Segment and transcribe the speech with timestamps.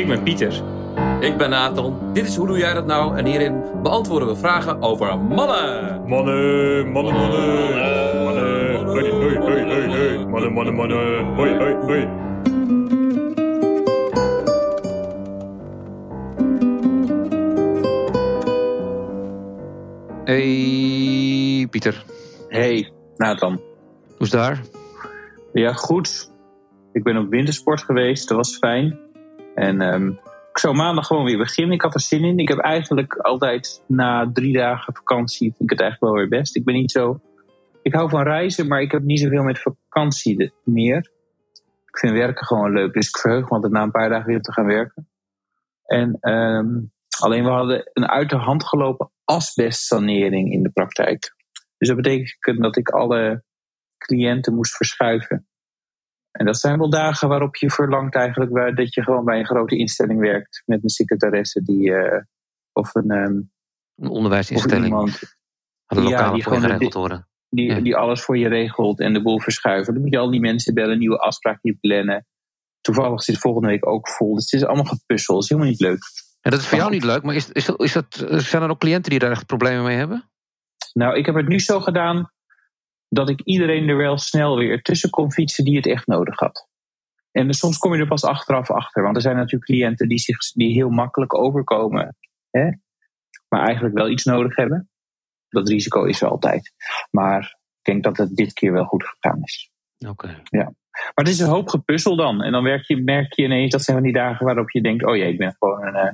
[0.00, 0.62] Ik ben Pieter.
[1.20, 1.98] Ik ben Nathan.
[2.12, 3.16] Dit is Hoe Doe Jij Dat Nou?
[3.16, 6.02] En hierin beantwoorden we vragen over mannen.
[6.06, 8.24] Mannen, mannen, mannen.
[8.24, 10.26] Mannen, hoi, hoi, hoi, hoi, hoi.
[10.26, 11.24] Mannen, mannen, mannen.
[11.34, 12.08] Hoi, hoi, hoi.
[20.24, 22.04] Hey Pieter,
[22.48, 23.52] Hey, Nathan.
[24.06, 24.60] hoe is het daar?
[25.52, 26.30] Ja, goed.
[26.92, 28.98] Ik ben op wintersport geweest, dat was fijn.
[29.60, 30.08] En ehm,
[30.50, 31.74] ik zou maandag gewoon weer beginnen.
[31.74, 32.38] Ik had er zin in.
[32.38, 36.56] Ik heb eigenlijk altijd na drie dagen vakantie, vind ik het eigenlijk wel weer best.
[36.56, 37.20] Ik ben niet zo.
[37.82, 41.10] Ik hou van reizen, maar ik heb niet zoveel met vakantie meer.
[41.86, 44.40] Ik vind werken gewoon leuk, dus ik verheug me altijd na een paar dagen weer
[44.40, 45.08] te gaan werken.
[45.84, 46.80] En ehm,
[47.18, 51.34] alleen we hadden een uit de hand gelopen asbestsanering in de praktijk.
[51.78, 53.44] Dus dat betekent dat ik alle
[53.98, 55.48] cliënten moest verschuiven.
[56.40, 59.76] En dat zijn wel dagen waarop je verlangt eigenlijk dat je gewoon bij een grote
[59.76, 60.62] instelling werkt.
[60.66, 62.22] Met een secretaresse die, eh,
[62.72, 63.50] of een ehm, Een
[63.96, 64.84] of onderwijsinstelling.
[64.86, 65.10] iemand
[65.84, 67.28] Had een Ja, lokale die geregeld de- worden.
[67.48, 67.80] die, Ja.
[67.80, 69.92] die alles voor je regelt en de boel verschuiven.
[69.94, 72.26] Dan moet je al die mensen bellen, nieuwe afspraken plannen.
[72.80, 74.34] Toevallig zit volgende week ook vol.
[74.34, 75.34] Dus het is allemaal gepuzzel.
[75.34, 75.98] Dat is helemaal niet leuk.
[76.40, 78.78] En dat is voor jou niet leuk, maar is, is, is dat, zijn er ook
[78.78, 80.30] cliënten die daar echt problemen mee hebben?
[80.92, 82.30] Nou, ik heb het nu zo gedaan
[83.10, 86.68] dat ik iedereen er wel snel weer tussen kon fietsen die het echt nodig had.
[87.32, 89.02] En soms kom je er pas achteraf achter.
[89.02, 92.16] Want er zijn natuurlijk cliënten die, zich, die heel makkelijk overkomen.
[92.50, 92.70] Hè?
[93.48, 94.90] Maar eigenlijk wel iets nodig hebben.
[95.48, 96.72] Dat risico is er altijd.
[97.10, 97.42] Maar
[97.78, 99.70] ik denk dat het dit keer wel goed gegaan is.
[100.08, 100.42] Oké.
[100.90, 102.42] Maar het is een hoop gepuzzel dan.
[102.42, 105.06] En dan merk je, merk je ineens, dat zijn van die dagen waarop je denkt...
[105.06, 106.12] oh jee, ik, ben gewoon een, eh,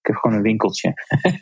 [0.00, 0.92] ik heb gewoon een winkeltje.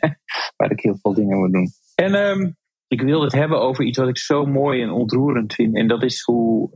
[0.57, 1.69] waar ik heel veel dingen moet doen.
[1.95, 2.51] En ehm,
[2.91, 5.75] ik wil het hebben over iets wat ik zo mooi en ontroerend vind.
[5.75, 6.71] En dat is hoe,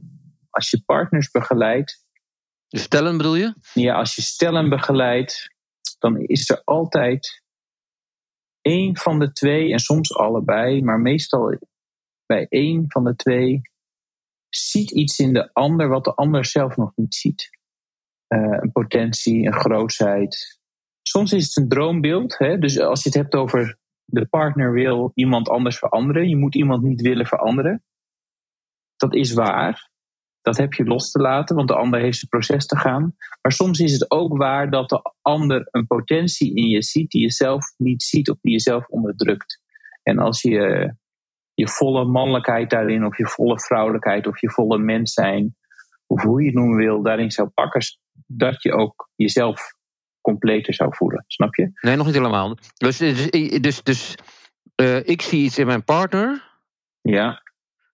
[0.50, 2.06] als je partners begeleidt...
[2.68, 3.56] Stellen bedoel je?
[3.74, 5.50] Ja, als je stellen begeleidt,
[6.00, 7.44] dan is er altijd
[8.62, 11.58] één van de twee, en soms allebei, maar meestal
[12.26, 13.62] bij één van de twee,
[14.50, 17.50] ziet iets in de ander wat de ander zelf nog niet ziet.
[18.28, 20.60] Eh, een potentie, een grootheid.
[21.02, 22.38] Soms is het een droombeeld.
[22.38, 22.58] Hè?
[22.58, 26.84] Dus als je het hebt over de partner wil iemand anders veranderen, je moet iemand
[26.84, 27.84] niet willen veranderen.
[28.96, 29.90] Dat is waar.
[30.42, 33.16] Dat heb je los te laten, want de ander heeft zijn proces te gaan.
[33.42, 37.22] Maar soms is het ook waar dat de ander een potentie in je ziet die
[37.22, 39.62] je zelf niet ziet of die je zelf onderdrukt.
[40.04, 40.94] En als je
[41.54, 45.56] je volle mannelijkheid daarin, of je volle vrouwelijkheid, of je volle mens zijn,
[46.08, 47.82] of hoe je het noemen wil, daarin zou pakken,
[48.28, 49.75] dat je ook jezelf
[50.26, 51.24] completer zou voelen.
[51.28, 51.70] Snap je?
[51.82, 52.58] Nee, nog niet helemaal.
[52.78, 53.30] Dus, dus,
[53.62, 54.16] dus, dus
[54.76, 56.44] eh, ik zie iets in mijn partner,
[57.02, 57.42] Ja.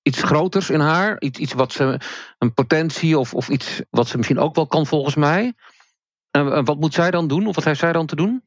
[0.02, 2.00] iets groters in haar, iets, iets wat ze,
[2.38, 5.54] een potentie of, of iets wat ze misschien ook wel kan volgens mij.
[6.32, 7.48] En, en wat moet zij dan doen?
[7.48, 8.44] Of wat heeft zij dan te doen?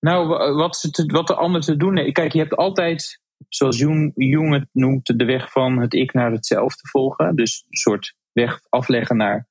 [0.00, 2.12] Nou, wa- wat, ze te- wat de ander te doen heeft.
[2.12, 6.32] Kijk, je hebt altijd, zoals Jung, Jung het noemt, de weg van het ik naar
[6.32, 7.36] het zelf te volgen.
[7.36, 9.46] Dus een soort weg afleggen naar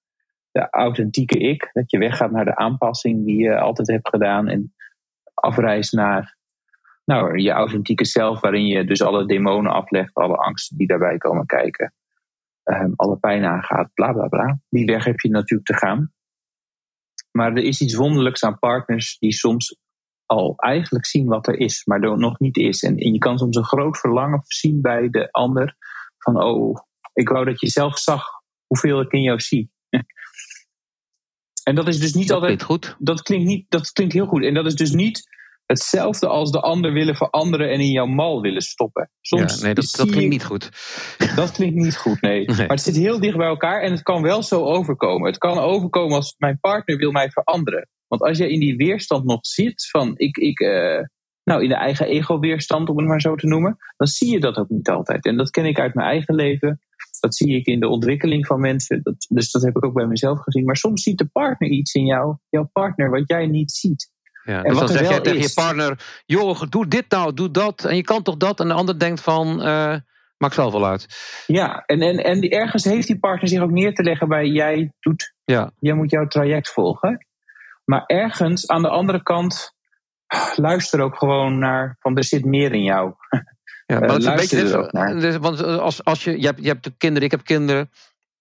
[0.57, 1.69] de authentieke ik.
[1.73, 4.47] Dat je weggaat naar de aanpassing die je altijd hebt gedaan.
[4.47, 4.73] En
[5.33, 6.37] afreist naar
[7.05, 11.45] nou, je authentieke zelf, waarin je dus alle demonen aflegt, alle angsten die daarbij komen
[11.45, 11.93] kijken.
[12.63, 14.59] ehm, alle pijn aangaat, bla bla bla.
[14.69, 16.11] Die weg heb je natuurlijk te gaan.
[17.31, 19.77] Maar er is iets wonderlijks aan partners die soms
[20.25, 22.83] al eigenlijk zien wat er is, maar er nog niet is.
[22.83, 25.75] En, en je kan soms een groot verlangen zien bij de ander.
[26.17, 26.75] Van, oh,
[27.13, 28.23] ik wou dat je zelf zag
[28.65, 29.71] hoeveel ik in jou zie.
[31.67, 32.63] En dat is dus niet Dat altijd...
[32.63, 32.95] klinkt goed.
[32.99, 34.43] Dat klinkt, niet, dat klinkt heel goed.
[34.43, 35.27] En dat is dus niet
[35.65, 39.09] hetzelfde als de ander willen veranderen en in jouw mal willen stoppen.
[39.21, 40.69] Soms ja, nee, dat, dat klinkt niet goed.
[41.35, 42.45] dat klinkt niet goed, nee.
[42.45, 42.57] Nee.
[42.57, 45.27] Maar het zit heel dicht bij elkaar en het kan wel zo overkomen.
[45.27, 47.89] Het kan overkomen als mijn partner wil mij veranderen.
[48.07, 51.03] Want als je in die weerstand nog zit, van ik, ik, eh,
[51.43, 54.57] nou in de eigen ego-weerstand, om het maar zo te noemen, dan zie je dat
[54.57, 55.25] ook niet altijd.
[55.25, 56.81] En dat ken ik uit mijn eigen leven.
[57.19, 58.99] Dat zie ik in de ontwikkeling van mensen.
[59.03, 60.65] Dat, dus dat heb ik ook bij mezelf gezien.
[60.65, 64.11] Maar soms ziet de partner iets in jou, jouw partner, wat jij niet ziet.
[64.43, 67.33] Ja, En dus dan zeg jij wel tegen is- je partner: joh, doe dit nou,
[67.33, 67.85] doe dat.
[67.85, 68.59] En je kan toch dat?
[68.59, 69.95] En de ander denkt van: eh
[70.37, 71.07] maak zelf wel uit.
[71.47, 74.93] Ja, en, en, en ergens heeft die partner zich ook neer te leggen bij jij
[74.99, 77.27] doet Ja, jij moet jouw traject volgen.
[77.85, 79.75] Maar ergens aan de andere kant,
[80.55, 83.13] luister ook gewoon naar van er zit meer in jou.
[83.87, 85.19] ja maar Eh, het is een beetje ook naar.
[85.19, 87.89] dus, want als, als je, je hebt, je hebt kinderen, ik heb kinderen.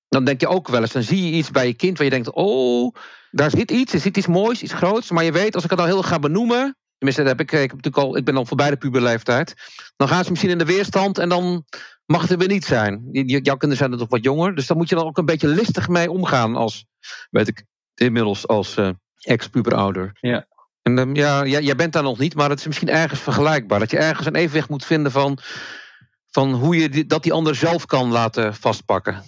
[0.08, 2.12] Dan denk je ook wel eens, dan zie je iets bij je kind waar je
[2.12, 2.94] denkt: oh,
[3.30, 5.10] daar zit iets, er zit iets moois, iets groots.
[5.10, 6.76] Maar je weet, als ik het al heel ga benoemen.
[6.98, 9.54] Tenminste, dat heb ik, ik, heb natuurlijk al, ik ben al voorbij de puberleeftijd.
[9.96, 11.64] Dan gaan ze misschien in de weerstand en dan
[12.06, 13.08] mag het er weer niet zijn.
[13.10, 14.54] Jouw kinderen zijn er toch wat jonger.
[14.54, 16.86] Dus dan moet je dan ook een beetje listig mee omgaan als,
[17.30, 17.64] weet ik,
[17.94, 18.90] inmiddels als eh,
[19.20, 20.10] Ex-puberouder.
[20.20, 20.46] Ja.
[20.86, 23.78] En ehm, ja, jij, bent daar nog niet, maar het is misschien ergens vergelijkbaar.
[23.78, 25.38] Dat je ergens een evenwicht moet vinden van,
[26.30, 29.22] van hoe je die, dat die ander zelf kan laten vastpakken.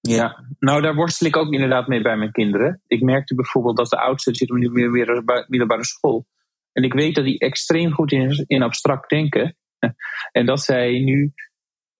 [0.00, 2.82] Ja, nou daar worstel ik ook inderdaad mee bij mijn kinderen.
[2.86, 6.26] Ik merkte bijvoorbeeld dat de oudste zit op middelbare school.
[6.72, 9.56] En ik weet dat hij extreem goed is in abstract denken.
[10.32, 11.32] En dat zij nu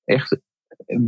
[0.05, 0.41] echt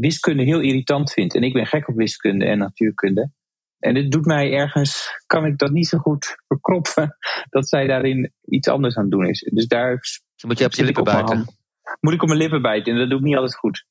[0.00, 1.34] wiskunde heel irritant vindt.
[1.34, 3.30] En ik ben gek op wiskunde en natuurkunde.
[3.78, 7.16] En dit doet mij ergens, kan ik dat niet zo goed verkroppen,
[7.50, 9.50] dat zij daarin iets anders aan het doen is.
[9.52, 11.46] Dus daar Dus moet je op je lippen bijten.
[12.00, 13.86] moet ik op mijn lippen bijten en dat doe ik niet altijd goed.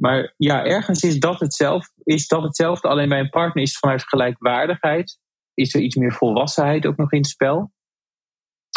[0.00, 2.88] Maar ja, ergens is dat, hetzelfde, is dat hetzelfde.
[2.88, 5.18] Alleen bij een partner is vanuit gelijkwaardigheid.
[5.54, 7.72] Is er iets meer volwassenheid ook nog in het spel.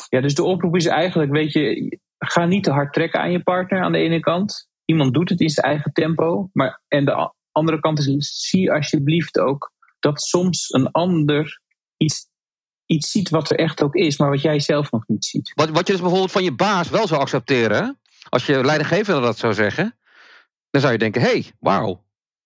[0.09, 3.43] Ja, dus de oproep is eigenlijk, weet je, ga niet te hard trekken aan je
[3.43, 4.69] partner aan de ene kant.
[4.85, 6.49] Iemand doet het in zijn eigen tempo.
[6.53, 9.72] Maar, en de andere kant is, zie alsjeblieft ook
[10.03, 11.61] dat soms een ander
[11.97, 12.27] iets,
[12.85, 15.51] iets ziet wat er echt ook is, maar wat jij zelf nog niet ziet.
[15.55, 17.83] Wat, wat je dus bijvoorbeeld van je baas wel zou accepteren.
[17.83, 17.91] hè?
[18.29, 19.97] Als je leidinggevende dat zou zeggen.
[20.69, 22.03] Dan zou je denken, hé, hey, wauw.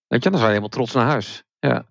[0.07, 1.43] Weet je, dan zou je helemaal trots naar huis.
[1.59, 1.85] Ja.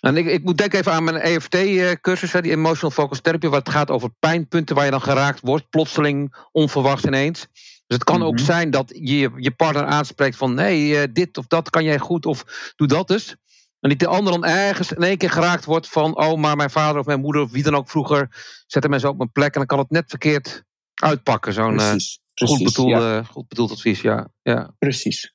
[0.00, 3.68] En ik, ik moet denken even aan mijn EFT-cursus, die Emotional Focus Therapy, waar het
[3.68, 7.46] gaat over pijnpunten waar je dan geraakt wordt, plotseling, onverwachts ineens.
[7.86, 8.44] Dus het kan ook Mhm.
[8.44, 12.26] zijn dat je je partner aanspreekt van, nee, eh, dit of dat kan jij goed,
[12.26, 12.44] of
[12.76, 13.36] doe dat dus.
[13.80, 16.70] En dat de ander dan ergens in één keer geraakt wordt van, oh, maar mijn
[16.70, 18.28] vader of mijn moeder of wie dan ook vroeger
[18.66, 21.52] zette mij zo op mijn plek en dan kan het net verkeerd uitpakken.
[21.52, 22.20] Zo'n eh, Precies.
[22.34, 23.22] goed, bedoelde, ja.
[23.22, 24.28] goed bedoeld advies, ja.
[24.42, 24.74] ja.
[24.78, 25.34] Precies.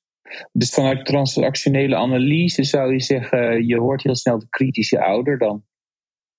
[0.51, 5.63] Dus vanuit transactionele analyse zou je zeggen, je hoort heel snel de kritische ouder dan.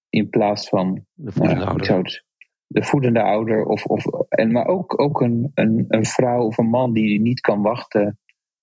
[0.08, 2.24] In plaats van De voedende nou, ouder.
[2.66, 3.64] de voedende ouder.
[3.64, 7.40] Of, of, en, maar ook, ook een, een, een vrouw of een man die niet
[7.40, 8.18] kan wachten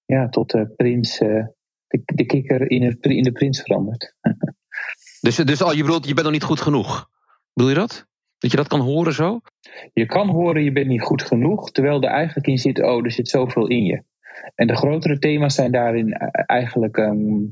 [0.05, 1.45] ja, tot de prins, eh,
[1.93, 4.15] de, de kikker in, het, in de prins verandert.
[5.21, 7.09] Dus, dus al, je bedoelt, je bent nog niet goed genoeg.
[7.53, 8.07] Bedoel je dat?
[8.37, 9.39] Dat je dat kan horen zo?
[9.93, 13.11] Je kan horen, je bent niet goed genoeg, terwijl er eigenlijk in zit, oh, er
[13.11, 14.03] zit zoveel in je.
[14.55, 17.45] En de grotere thema's zijn daarin e- eigenlijk, ehm,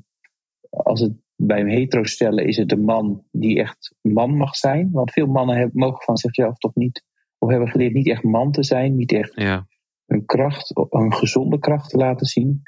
[0.69, 4.89] als het bij een hetero stellen, is het de man die echt man mag zijn.
[4.91, 7.03] Want veel mannen hebben, mogen van zichzelf toch niet,
[7.37, 9.67] of hebben geleerd niet echt man te zijn, niet echt Ja.
[10.05, 12.61] hun kracht, een gezonde kracht te laten zien.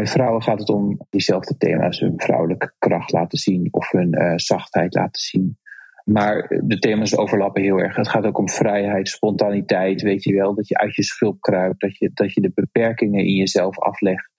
[0.00, 4.32] Bij vrouwen gaat het om diezelfde thema's, hun vrouwelijke kracht laten zien of hun eh,
[4.36, 5.58] zachtheid laten zien.
[6.04, 7.96] Maar de thema's overlappen heel erg.
[7.96, 11.80] Het gaat ook om vrijheid, spontaniteit, weet je wel, dat je uit je schulp kruipt,
[11.80, 14.30] dat je, dat je de beperkingen in jezelf aflegt,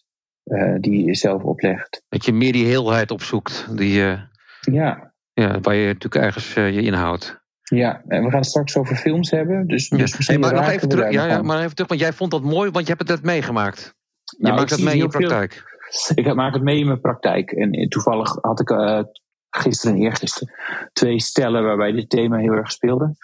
[0.44, 2.04] eh, die je jezelf oplegt.
[2.10, 4.19] Dat je meer die heelheid opzoekt, die, eh,
[4.62, 7.40] Ja, ja, waar je natuurlijk ergens je inhoudt.
[7.63, 9.68] ja, en we gaan het straks over films hebben.
[9.68, 9.98] Dus, Ja.
[9.98, 12.44] dus Hey, maar nog even terug, ja, ja, maar even terug, want jij vond dat
[12.44, 14.00] mooi, want je hebt het net meegemaakt.
[14.38, 15.69] Je Nou, maakt dat zie mee in je veel- praktijk.
[16.16, 17.51] Ik maak het mee in mijn praktijk.
[17.51, 19.04] En toevallig had ik eh,
[19.50, 20.54] gisteren en eergisteren
[20.94, 23.16] twee stellen waarbij dit thema heel erg speelde.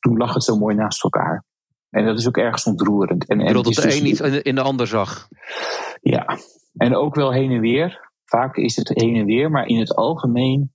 [0.00, 1.44] Toen lag het zo mooi naast elkaar.
[1.90, 3.26] En dat is ook ergens ontroerend.
[3.28, 5.28] En, en het dat de dus- een iets in de ander zag.
[6.00, 6.38] Ja,
[6.76, 8.10] en ook wel heen en weer.
[8.24, 10.74] Vaak is het heen en weer, maar in het algemeen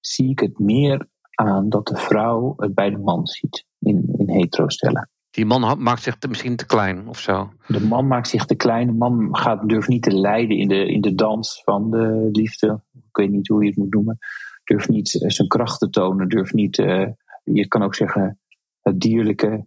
[0.00, 4.30] zie ik het meer aan dat de vrouw het bij de man ziet in, in
[4.30, 5.10] hetero stellen.
[5.30, 7.52] Die man maakt zich te- misschien te klein of zo.
[7.66, 8.86] De man maakt zich te klein.
[8.86, 12.82] De man gaat, durft niet te leiden in de, in de dans van de liefde.
[12.92, 14.18] Ik weet niet hoe je het moet noemen.
[14.64, 16.28] Durft niet eh, zijn kracht te tonen.
[16.28, 17.06] Durft niet, eh,
[17.44, 18.38] je kan ook zeggen,
[18.80, 19.66] het dierlijke.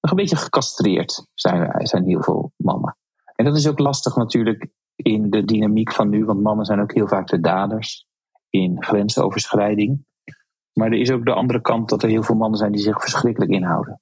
[0.00, 2.96] Een beetje gecastreerd zijn, zijn heel veel mannen.
[3.34, 6.24] En dat is ook lastig natuurlijk in de dynamiek van nu.
[6.24, 8.06] Want mannen zijn ook heel vaak de daders
[8.50, 10.04] in grensoverschrijding.
[10.72, 13.00] Maar er is ook de andere kant dat er heel veel mannen zijn die zich
[13.00, 14.00] verschrikkelijk inhouden.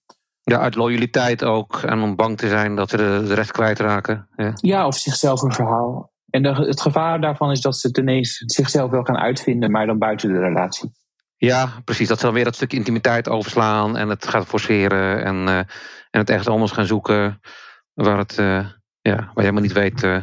[0.51, 1.83] Ja, uit loyaliteit ook.
[1.83, 4.29] En om bang te zijn dat ze de, de rest kwijtraken.
[4.37, 4.53] Ja.
[4.55, 6.13] Ja, of zichzelf een verhaal.
[6.31, 9.87] En de- het gevaar daarvan is dat ze het ineens zichzelf wel gaan uitvinden, maar
[9.87, 10.93] dan buiten de relatie.
[11.37, 12.09] ja, precies.
[12.09, 13.97] Dat ze dan weer dat stuk intimiteit overslaan.
[13.97, 15.25] En het gaat forceren.
[15.25, 15.59] En, eh,
[16.11, 17.41] en het ergens anders gaan zoeken.
[17.95, 18.67] Waar, het, eh,
[19.01, 20.23] ja, waar je helemaal niet weet eh,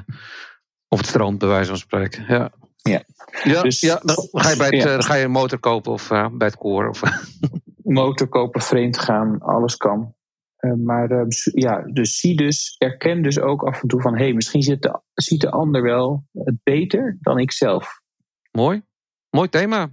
[0.87, 2.25] of het stroomt, bij wijze van spreken.
[2.27, 2.49] Ja.
[2.81, 3.01] Ja.
[3.43, 5.01] Ja, Dus- ja, dan ga je, bij het, Ja.
[5.01, 6.87] ga je een motor kopen of bij het koor.
[6.89, 7.01] Of,
[7.83, 10.15] Motor kopen, vreemd gaan, alles kan.
[10.55, 14.15] Eh, maar s- ja, dus zie dus, erken dus ook af en toe van...
[14.15, 18.01] hé, hey, misschien de, ziet de ander wel het beter dan ik zelf.
[18.51, 18.81] Mooi.
[19.29, 19.89] Mooi thema.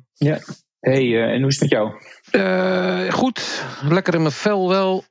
[0.78, 1.92] Hé, hey, eh, en hoe is het met jou?
[2.30, 5.04] Eh, goed, lekker in mijn vel wel.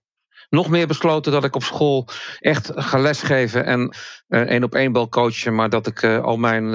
[0.50, 2.08] Nog meer besloten dat ik op school
[2.40, 3.94] echt ga lesgeven en
[4.28, 5.56] één op één bal coachen.
[5.56, 6.70] Maar dat ik al mijn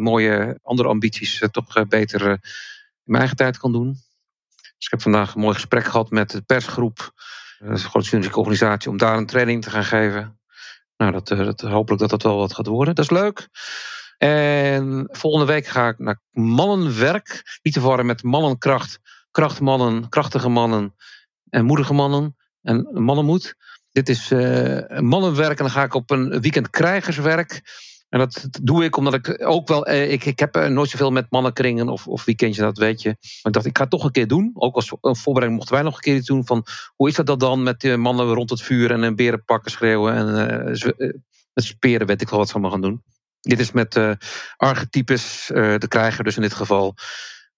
[0.00, 2.38] mooie andere ambities toch beter in
[3.02, 3.96] mijn eigen tijd kan doen.
[4.80, 6.98] Dus ik heb vandaag een mooi gesprek gehad met de persgroep.
[6.98, 10.40] eh, Dat is een grote journalistieke organisatie om daar een training te gaan geven.
[10.96, 12.94] Nou, dat, eh, dat, hopelijk dat dat wel wat gaat worden.
[12.94, 13.48] Dat is leuk.
[14.18, 17.58] En volgende week ga ik naar mannenwerk.
[17.62, 18.98] Niet te verwarren met mannenkracht
[19.30, 20.94] krachtmannen, krachtige mannen
[21.50, 23.54] en moedige mannen en mannenmoed.
[23.90, 27.62] Dit is uh, mannenwerk en dan ga ik op een weekend krijgerswerk.
[28.10, 29.86] En dat doe ik omdat ik ook wel.
[29.86, 33.08] Eh, ik, ik heb eh, nooit zoveel met mannenkringen of, of weekendje, dat weet je.
[33.08, 34.50] Maar ik dacht, ik ga het toch een keer doen.
[34.54, 36.46] Ook als voorbereiding mochten wij nog een keer iets doen.
[36.46, 39.70] Van hoe is dat dan met de mannen rond het vuur en een beren pakken
[39.70, 40.28] schreeuwen en
[40.98, 41.12] uh,
[41.52, 43.02] met speren, weet ik wel wat ze allemaal gaan doen.
[43.40, 44.12] Dit is met uh,
[44.56, 46.94] archetypes, de krijger dus in dit geval.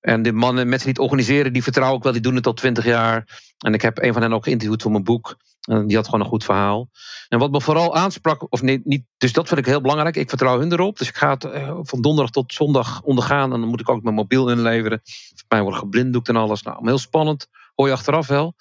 [0.02, 2.12] En de mannen, mensen die het organiseren, die vertrouw ik wel.
[2.12, 3.42] Die doen het al twintig jaar.
[3.58, 5.36] En ik heb een van hen ook geïnterviewd voor mijn boek.
[5.62, 6.88] En die had gewoon een goed verhaal.
[7.28, 10.16] En wat me vooral aansprak, of niet, dus dat vind ik heel belangrijk.
[10.16, 10.98] Ik vertrouw hun erop.
[10.98, 13.52] Dus ik ga het eh, van donderdag tot zondag ondergaan.
[13.52, 15.00] En dan moet ik ook mijn mobiel inleveren.
[15.04, 16.62] Voor mij wordt geblinddoekt en alles.
[16.62, 17.48] Nou, heel spannend.
[17.74, 18.54] Hoor je achteraf wel.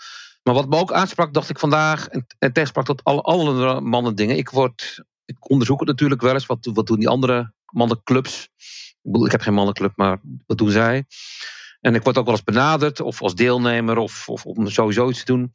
[0.43, 2.07] Maar wat me ook aansprak, dacht ik vandaag.
[2.07, 4.37] En, en tegensprak tot alle andere mannen dingen.
[4.37, 6.45] Ik, word, ik onderzoek het natuurlijk wel eens.
[6.45, 8.49] Wat, wat doen die andere mannenclubs?
[9.03, 11.05] Ik heb geen mannenclub, maar wat doen zij?
[11.81, 15.23] En ik word ook wel eens benaderd, of als deelnemer, of, of om sowieso iets
[15.23, 15.51] te doen.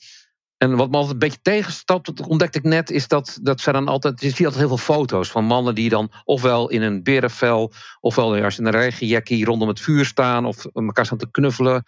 [0.57, 3.73] En wat me altijd een beetje tegenstapt, dat ontdekte ik net, is dat, dat ze
[3.73, 4.21] dan altijd.
[4.21, 8.43] Je ziet altijd heel veel foto's van mannen die dan ofwel in een berenvel, ofwel
[8.43, 11.83] als in een regenjackie rondom het vuur staan, of elkaar staan te knuffelen.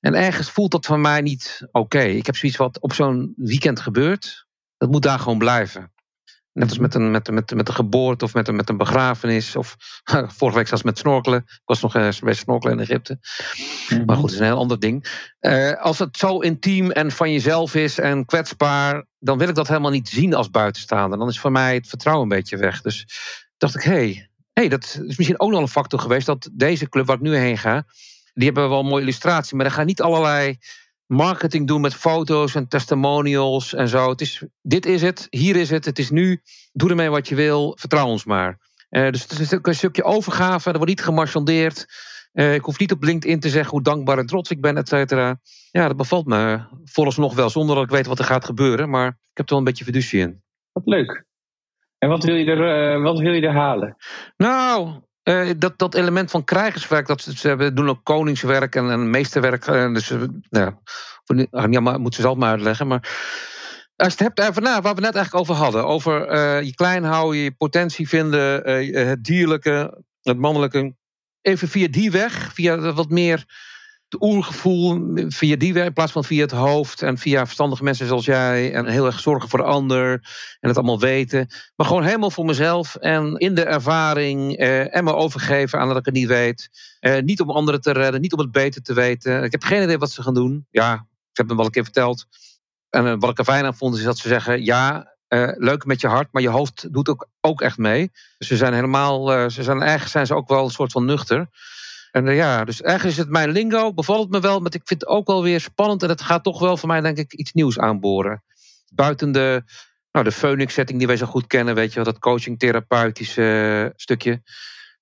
[0.00, 2.02] En ergens voelt dat van mij niet oké.
[2.02, 4.46] Ik heb zoiets wat op zo'n weekend gebeurt.
[4.76, 5.93] Dat moet daar gewoon blijven.
[6.54, 9.56] Net als met een, met, met, met een geboorte of met een, met een begrafenis.
[9.56, 9.76] Of
[10.38, 11.38] vorige week zelfs met snorkelen.
[11.38, 13.18] Ik was nog eens bij snorkelen in Egypte.
[13.88, 14.04] Mhm.
[14.04, 15.26] Maar goed, het is een heel ander ding.
[15.40, 19.04] Uh, als het zo intiem en van jezelf is en kwetsbaar.
[19.18, 21.18] dan wil ik dat helemaal niet zien als buitenstaander.
[21.18, 22.80] Dan is voor mij het vertrouwen een beetje weg.
[22.80, 23.06] Dus
[23.56, 26.26] dacht ik, hé, hey, hey, dat is misschien ook nog een factor geweest.
[26.26, 27.84] dat deze club waar ik nu heen ga.
[28.34, 29.56] die hebben wel een mooie illustratie.
[29.56, 30.58] maar er gaan niet allerlei
[31.06, 34.08] marketing doen met foto's en testimonials en zo.
[34.08, 36.42] Het is, dit is het, hier is het, het is nu.
[36.72, 38.58] Doe ermee wat je wil, vertrouw ons maar.
[38.90, 41.86] Uh, dus het is een stukje overgave, er wordt niet gemarchandeerd.
[42.32, 44.88] Uh, ik hoef niet op LinkedIn te zeggen hoe dankbaar en trots ik ben, et
[44.88, 45.40] cetera.
[45.70, 48.90] Ja, dat bevalt me vooralsnog wel, zonder dat ik weet wat er gaat gebeuren.
[48.90, 50.42] Maar ik heb er wel een beetje fiducie in.
[50.72, 51.24] Wat leuk.
[51.98, 53.96] En wat wil je er, uh, wat wil je er halen?
[54.36, 59.66] Nou, uh, dat, dat element van krijgerswerk, dat, ze doen ook koningswerk en, en meesterwerk.
[59.66, 60.78] Uh, dus uh, ja,
[61.70, 62.86] ja, maar moet ze zelf maar uitleggen.
[62.86, 63.00] Maar
[63.96, 67.04] als je het hebt over nou, waar we net eigenlijk over hadden, over je klein
[67.04, 68.68] houden, je potentie vinden,
[69.08, 70.94] het dierlijke, het mannelijke.
[71.40, 73.44] Even via die weg, via wat meer
[74.20, 78.24] oergevoel via die weg, in plaats van via het hoofd en via verstandige mensen zoals
[78.24, 80.12] jij en heel erg zorgen voor de ander
[80.60, 81.46] en het allemaal weten.
[81.76, 85.96] Maar gewoon helemaal voor mezelf en in de ervaring eh, en me overgeven aan dat
[85.96, 86.68] ik het niet weet.
[87.00, 89.42] Eh, niet om anderen te redden, niet om het beter te weten.
[89.42, 90.66] Ik heb geen idee wat ze gaan doen.
[90.70, 90.92] Ja,
[91.30, 92.26] ik heb hem wel een keer verteld.
[92.90, 95.84] En uh, wat ik er fijn aan vond is dat ze zeggen, ja, uh, leuk
[95.84, 98.10] met je hart, maar je hoofd doet ook, ook echt mee.
[98.38, 101.04] Dus ze zijn helemaal, uh, ze zijn, eigenlijk zijn ze ook wel een soort van
[101.04, 101.48] nuchter.
[102.14, 104.82] En uh, ja, dus eigenlijk is het mijn lingo, bevalt het me wel, maar ik
[104.84, 106.02] vind het ook wel weer spannend.
[106.02, 108.42] En het gaat toch wel voor mij, denk ik, iets nieuws aanboren.
[108.92, 109.62] Buiten de,
[110.12, 114.30] nou, de Phoenix-setting die wij zo goed kennen, weet je wel, dat coaching-therapeutische stukje.
[114.30, 114.40] Ja,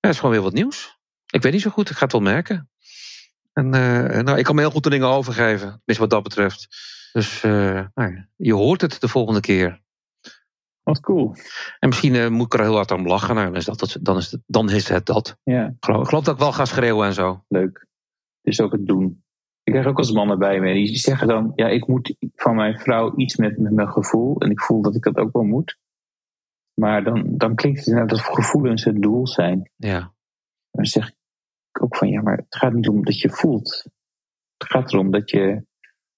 [0.01, 0.99] dat is gewoon weer wat nieuws.
[1.27, 2.71] Ik weet niet zo goed, ik ga het wel merken.
[3.53, 6.69] En uh, nou, ik kan me heel goed de dingen overgeven, tenminste wat dat betreft.
[7.13, 9.82] Dus uh, nou, je hoort het de volgende keer.
[10.83, 11.35] Wat cool.
[11.79, 13.35] En misschien uh, moet ik er heel hard aan lachen.
[13.35, 15.39] Nou, dan, is dat, dan, is het, dan is het dat.
[15.43, 15.67] Ja.
[15.67, 17.45] Ik geloof, ik geloof dat ik wel ga schreeuwen en zo.
[17.49, 17.87] Leuk.
[18.43, 19.25] Dus ook het doen.
[19.63, 20.73] Ik krijg ook als mannen bij me.
[20.73, 24.39] Die zeggen dan, ja, ik moet van mijn vrouw iets met, met mijn gevoel.
[24.39, 25.79] En ik voel dat ik dat ook wel moet.
[26.75, 29.71] Maar dan, dan klinkt het net alsof gevoelens het doel zijn.
[29.77, 30.13] Ja.
[30.71, 33.87] Dan zeg ik ook van, ja, maar het gaat niet om dat je voelt.
[34.57, 35.65] Het gaat erom dat je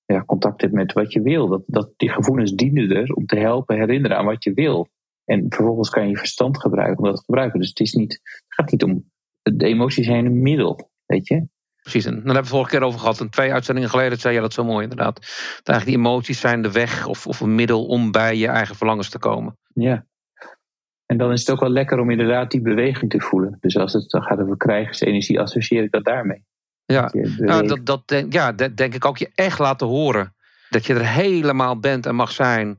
[0.06, 1.48] ja, contact hebt met wat je wil.
[1.48, 4.88] Dat, dat die gevoelens dienen er om te helpen herinneren aan wat je wil.
[5.24, 7.60] En vervolgens kan je je verstand gebruiken om dat te gebruiken.
[7.60, 9.12] Dus het, is niet, het gaat niet om.
[9.42, 11.46] De emoties zijn een middel, weet je?
[11.80, 13.20] Precies, en daar hebben we vorige keer over gehad.
[13.20, 15.14] En twee uitzendingen geleden zei je dat zo mooi inderdaad.
[15.14, 18.76] Dat eigenlijk die emoties zijn de weg of, of een middel om bij je eigen
[18.76, 19.58] verlangens te komen.
[19.74, 20.06] Ja.
[21.06, 23.56] En dan is het ook wel lekker om inderdaad die beweging te voelen.
[23.60, 26.44] Dus als het dan gaat over krijgersenergie, associeer ik dat daarmee.
[26.86, 30.34] Ja, nou, dat, dat, denk, ja, dat denk ik ook je echt laten horen.
[30.68, 32.76] Dat je er helemaal bent en mag zijn.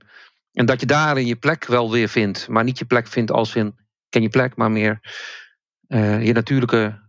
[0.52, 2.48] En dat je daarin je plek wel weer vindt.
[2.48, 3.76] Maar niet je plek vindt als in,
[4.10, 5.00] ken je plek, maar meer
[5.88, 7.04] uh, je natuurlijke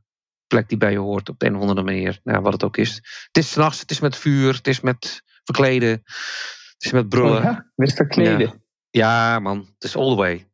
[0.46, 2.20] plek die bij je hoort op de een of andere manier.
[2.24, 2.94] Nou, wat het ook is.
[3.26, 7.38] Het is s'nachts, het is met vuur, het is met verkleden, het is met brullen.
[7.38, 8.64] Oh ja, met verkleden?
[8.90, 9.32] Ja.
[9.34, 9.38] ja.
[9.38, 10.50] man, het is all the way.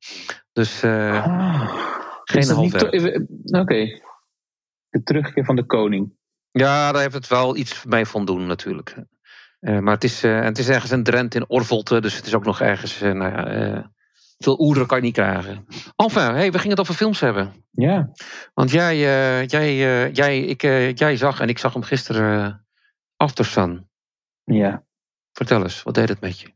[0.53, 1.93] Dus uh, ah,
[2.25, 4.03] geen half Oké, okay.
[4.89, 6.21] de terugkeer van de koning.
[6.52, 8.97] Ja, daar heeft het wel iets mee van doen natuurlijk.
[9.61, 12.35] Uh, maar het is, uh, het is ergens een Drent in Orvelte, dus het is
[12.35, 13.02] ook nog ergens.
[13.02, 13.90] Uh, nou ja,
[14.38, 15.66] veel oeren kan je niet krijgen.
[15.97, 17.52] Enfin, hey, we gingen het over films hebben.
[17.71, 18.11] Ja.
[18.54, 18.99] Want jij,
[19.47, 19.76] jij,
[20.12, 20.61] jij, ik,
[20.99, 22.66] jij zag, en ik zag hem gisteren
[23.16, 23.90] Aftersun.
[24.44, 24.85] Ja.
[25.32, 26.52] Vertel eens, wat deed het met je?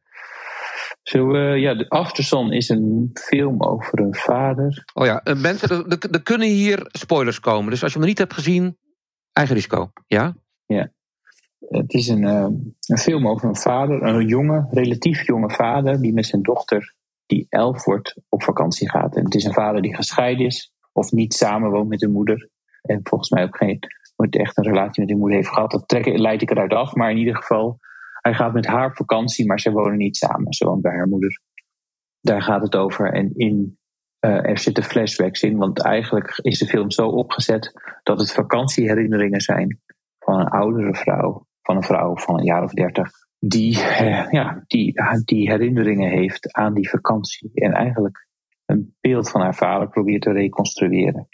[1.02, 4.84] Zo, eh, ja, de Aftersun is een film over een vader.
[4.94, 7.70] Oh ja, eh, mensen, er, er- er kunnen hier spoilers komen.
[7.70, 8.78] Dus als je hem niet hebt gezien,
[9.36, 9.90] eigen risico.
[10.06, 10.36] Ja?
[11.58, 12.48] Het is een, eh,
[12.86, 16.94] een film over een vader, een jonge, relatief jonge vader, die met zijn dochter,
[17.26, 19.16] die elf wordt, op vakantie gaat.
[19.16, 22.48] En het is een vader die gescheiden is, of niet samenwoont met de moeder.
[22.82, 23.78] En volgens mij ook geen,
[24.16, 25.70] nooit echt een relatie met de moeder heeft gehad.
[25.70, 27.78] Dat trek, leid ik eruit af, maar in ieder geval,
[28.20, 30.52] hij gaat met haar op vakantie, maar ze wonen niet samen.
[30.52, 31.40] Ze woont bij haar moeder.
[32.20, 33.12] Daar gaat het over.
[33.12, 33.78] En in,
[34.18, 39.40] eh, er zitten flashbacks in, want eigenlijk is de film zo opgezet dat het vakantieherinneringen
[39.40, 39.80] zijn
[40.18, 44.64] van een oudere vrouw, van een vrouw van een jaar of dertig, die, eh, ja,
[44.66, 44.94] die,
[45.24, 47.50] die herinneringen heeft aan die vakantie.
[47.54, 48.26] En eigenlijk
[48.64, 51.28] een beeld van haar vader probeert te reconstrueren.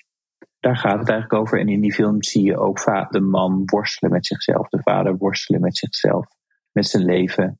[0.60, 1.60] Daar gaat het eigenlijk over.
[1.60, 5.60] En in die film zie je ook de man worstelen met zichzelf, de vader worstelen
[5.60, 6.26] met zichzelf,
[6.72, 7.56] met zijn leven.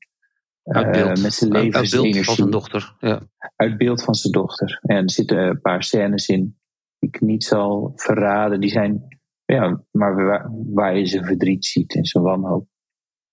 [0.63, 1.21] Uit eh, beeld.
[1.21, 2.95] met zijn Uit- uit beeld van zijn dochter.
[2.99, 3.21] Ja.
[3.55, 4.79] uit beeld van zijn dochter.
[4.81, 6.57] En er zitten een paar scènes in
[6.99, 8.59] die ik niet zal verraden.
[8.59, 12.67] Die zijn, ja, maar waar, waar je zijn verdriet ziet en zijn wanhoop.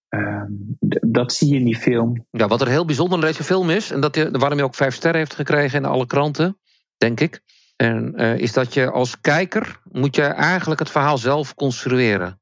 [0.09, 0.53] Ehm,
[1.11, 2.27] dat zie je in die film.
[2.31, 4.75] ja, wat er heel bijzonder aan deze film is, en dat je, waarom je ook
[4.75, 6.59] vijf sterren heeft gekregen in alle kranten,
[6.97, 7.41] denk ik,
[7.77, 12.41] en, eh, is dat je als kijker moet je eigenlijk het verhaal zelf construeren.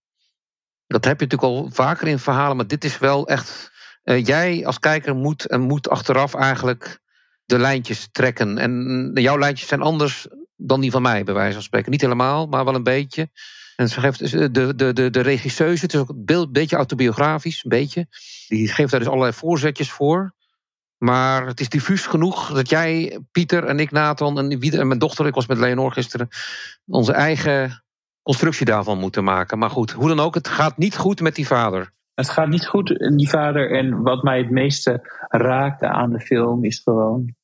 [0.86, 3.76] Dat heb je natuurlijk al vaker in verhalen, maar dit is wel echt.
[4.08, 7.00] Eh, jij als kijker moet en moet achteraf eigenlijk
[7.44, 8.58] de lijntjes trekken.
[8.58, 11.90] En jouw lijntjes zijn anders dan die van mij, bij wijze van spreken.
[11.90, 13.30] Niet helemaal, maar wel een beetje.
[13.76, 17.64] En ze geeft eh, de, de, de, de regisseuse, het is ook een beetje autobiografisch,
[17.64, 18.06] een beetje.
[18.48, 20.34] Die geeft daar dus allerlei voorzetjes voor.
[20.98, 25.26] Maar het is diffuus genoeg dat jij, Pieter en ik, Nathan en, en mijn dochter,
[25.26, 26.28] ik was met Leonor gisteren,
[26.86, 27.84] onze eigen
[28.22, 29.58] constructie daarvan moeten maken.
[29.58, 31.96] Maar goed, hoe dan ook, het gaat niet goed met die vader.
[32.18, 33.70] Het gaat niet goed, die vader.
[33.70, 37.34] En wat mij het meeste raakte aan de film is gewoon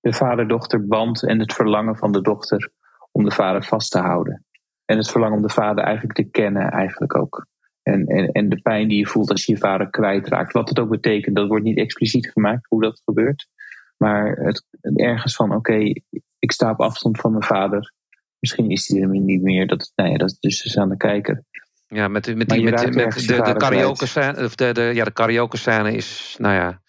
[0.00, 2.70] de vader-dochterband en het verlangen van de dochter
[3.12, 4.44] om de vader vast te houden.
[4.84, 7.46] En het verlangen om de vader eigenlijk te kennen, eigenlijk ook.
[7.82, 10.52] En, en, en de pijn die je voelt als je je vader kwijtraakt.
[10.52, 13.48] Wat het ook betekent, dat wordt niet expliciet gemaakt hoe dat gebeurt.
[13.96, 14.64] Maar het,
[14.94, 15.92] ergens van, oké,
[16.38, 17.92] ik sta op afstand van mijn vader.
[18.38, 19.66] Misschien is hij er niet meer.
[19.66, 21.44] Dat, nou dat is dus aan de kijker.
[21.92, 24.04] Ja, met, die, met, de, de karaoke
[24.44, 26.82] of de, de, ja, de karaoke scène is, nou ja,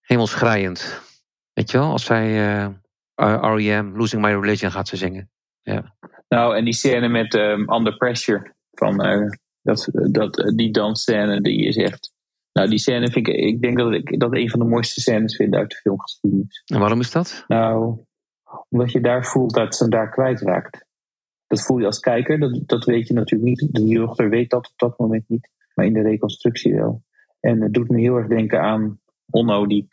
[0.00, 1.00] hemelsschreiend.
[1.52, 2.56] Weet je wel, als zij
[3.14, 3.96] eh, R.E.M.
[3.96, 5.30] Losing My Religion gaat ze zingen.
[6.28, 8.54] Nou, en die scène met ehm, Under Pressure.
[8.70, 9.30] Van, eh,
[9.62, 12.12] dat, dat, die dansscène, die is echt.
[12.52, 13.34] Nou, die scène vind ik.
[13.34, 16.62] Ik denk dat ik dat een van de mooiste scènes vind uit de filmgeschiedenis.
[16.64, 17.44] En waarom is dat?
[17.46, 17.98] Nou,
[18.68, 20.86] omdat je daar voelt dat ze hem daar kwijtraakt.
[21.54, 23.72] Dat voel je als kijker, dat, dat weet je natuurlijk niet.
[23.72, 27.02] De dochter weet dat op dat moment niet, maar in de reconstructie wel.
[27.40, 29.88] En het doet me heel erg denken aan Onno, die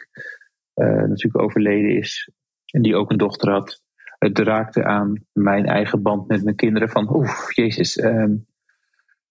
[0.73, 2.31] eh, natuurlijk overleden is.
[2.65, 3.81] En die ook een dochter had.
[4.17, 6.89] Het raakte aan mijn eigen band met mijn kinderen.
[6.89, 7.97] Van, oeh, jezus.
[7.97, 8.35] ehm,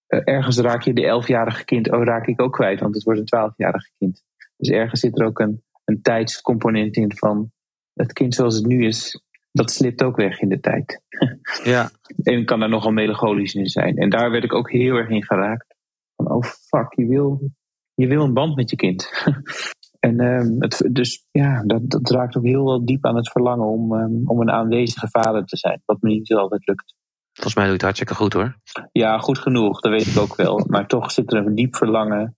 [0.07, 3.21] eh, ergens raak je de elfjarige kind, oh, raak ik ook kwijt, want het wordt
[3.21, 4.25] een twaalfjarige kind.
[4.57, 7.53] Dus ergens zit er ook een, een tijdscomponent in van
[7.95, 11.01] het kind zoals het nu is, dat slipt ook weg in de tijd.
[11.65, 11.91] Ja,
[12.31, 13.97] En kan daar nogal melancholisch in zijn.
[13.97, 15.77] En daar werd ik ook heel erg in geraakt.
[16.17, 17.51] Van, oh fuck, je wil,
[17.95, 19.11] je wil een band met je kind.
[20.09, 23.67] en ehm, het, dus ja, dat, dat raakt ook heel wel diep aan het verlangen
[23.67, 25.83] om, ehm, om een aanwezige vader te zijn.
[25.85, 26.95] Wat me niet altijd lukt.
[27.33, 28.57] volgens mij doe je het hartstikke goed hoor.
[28.93, 30.65] Ja, goed genoeg, dat weet ik ook wel.
[30.69, 32.37] Maar toch zit er een diep verlangen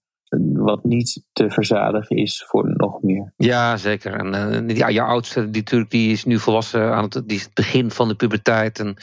[0.52, 3.32] wat niet te verzadigen is voor nog meer.
[3.36, 4.12] Ja, zeker.
[4.14, 4.34] En
[4.68, 7.54] eh, ja, jouw oudste, die, natuurlijk, die is nu volwassen aan het, die is het
[7.54, 8.78] begin van de puberteit.
[8.78, 8.96] En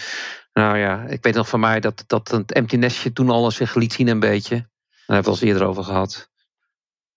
[0.54, 3.76] nou ja, ik weet nog van mij dat, dat het empty nestje toen al zich
[3.76, 4.56] liet zien een beetje.
[4.56, 6.30] Daar hebben we het al eerder over gehad.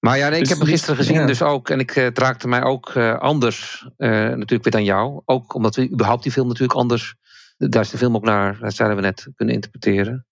[0.04, 1.26] Maar ja, nee, ik heb hem gisteren gezien ja.
[1.26, 1.70] dus ook.
[1.70, 5.22] En ik, eh, het raakte mij ook eh, anders eh, natuurlijk weer dan jou.
[5.24, 7.14] Ook omdat we überhaupt die film natuurlijk anders...
[7.56, 10.26] Daar is de film ook naar, dat zeiden we net, kunnen interpreteren.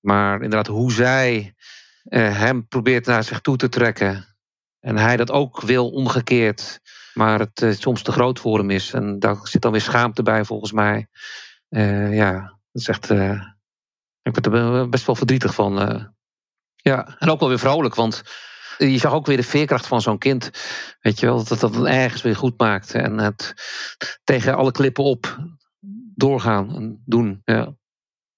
[0.00, 1.54] Maar inderdaad, hoe zij
[2.08, 4.36] hem probeert naar zich toe te trekken.
[4.80, 6.80] En hij dat ook wil omgekeerd.
[7.14, 8.92] Maar het soms te groot voor hem is.
[8.92, 11.08] En daar zit dan weer schaamte bij volgens mij.
[11.68, 12.32] Eh, ja,
[12.72, 13.10] dat is echt...
[13.10, 13.42] eh,
[14.22, 15.80] ik word er best wel verdrietig van.
[15.80, 16.04] eh.
[16.76, 17.94] ja, en ook wel weer vrolijk.
[17.94, 18.22] Want
[18.78, 20.50] je zag ook weer de veerkracht van zo'n kind.
[21.00, 22.94] Weet je wel, dat dat dan ergens weer goed maakt.
[22.94, 23.54] En het
[24.24, 25.38] tegen alle klippen op
[26.14, 27.40] doorgaan en doen.
[27.44, 27.74] Ja.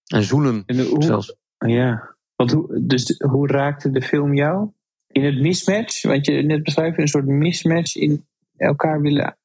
[0.07, 1.37] En zoenen En hoe, zelfs.
[1.59, 4.71] Ja, want hoe, dus hoe raakte de film jou?
[5.07, 9.38] In het mismatch, want je net beschrijft een soort mismatch in elkaar willen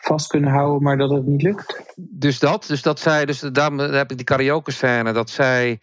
[0.00, 1.94] vast kunnen houden, maar dat het niet lukt.
[1.96, 5.80] Dus dat, dus dat zij, dus daarom heb ik die karaoke scène, dat zij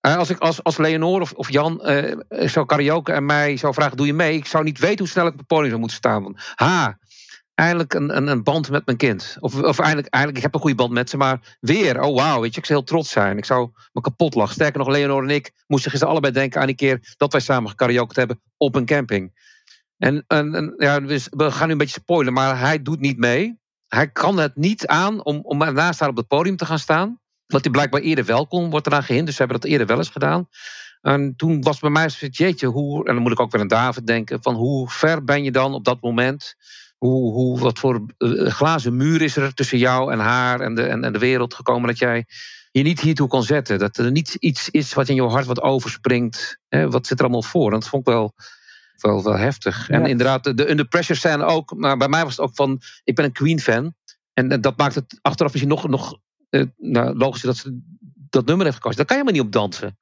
[0.00, 3.74] Eh, als ik als, als Leonore of, of Jan eh, zou karaoke en mij zou
[3.74, 4.36] vragen: doe je mee?
[4.36, 6.22] Ik zou niet weten hoe snel ik op het podium zou moeten staan.
[6.22, 6.98] Want, ha,
[7.54, 9.36] eindelijk een, een, een band met mijn kind.
[9.40, 12.40] Of, of eindelijk, eigenlijk, ik heb een goede band met ze, maar weer, oh wauw,
[12.40, 13.36] weet je, ik zou heel trots zijn.
[13.36, 14.54] Ik zou me kapot lachen.
[14.54, 17.70] Sterker nog, Leonore en ik moesten gisteren allebei denken aan die keer dat wij samen
[17.70, 19.47] gekaraoke hebben op een camping.
[19.98, 23.58] En, en, ja, dus we gaan nu een beetje spoilen, maar hij doet niet mee.
[23.88, 27.20] Hij kan het niet aan om, om ernaast daar op het podium te gaan staan.
[27.46, 29.26] Wat hij blijkbaar eerder wel kon, wordt eraan gehind.
[29.26, 30.48] Dus ze hebben dat eerder wel eens gedaan.
[31.00, 33.68] En toen was bij mij zoiets, jeetje, hoe, en dan moet ik ook weer aan
[33.68, 36.54] David denken, van hoe ver ben je dan op dat moment?
[36.96, 40.82] Hoe, hoe, wat voor uh, glazen muur is er tussen jou en haar en de,
[40.82, 42.26] en, de wereld gekomen dat jij
[42.70, 43.78] je niet hiertoe kan zetten?
[43.78, 46.58] Dat er niet iets is wat in je hart wat overspringt.
[46.68, 46.90] Hè?
[46.90, 47.72] Wat zit er allemaal voor?
[47.72, 48.34] En dat vond ik wel,
[49.00, 49.88] wel, wel heftig.
[49.88, 51.74] En inderdaad, de under pressure scène ook.
[51.76, 53.94] Maar bij mij was het ook van, ik ben een Queen fan.
[54.32, 56.18] En dat maakt het achteraf misschien nog, nog
[56.50, 57.80] uh, nou, logisch dat ze
[58.30, 58.96] dat nummer heeft gekozen.
[58.96, 59.98] Daar kan je maar niet op dansen.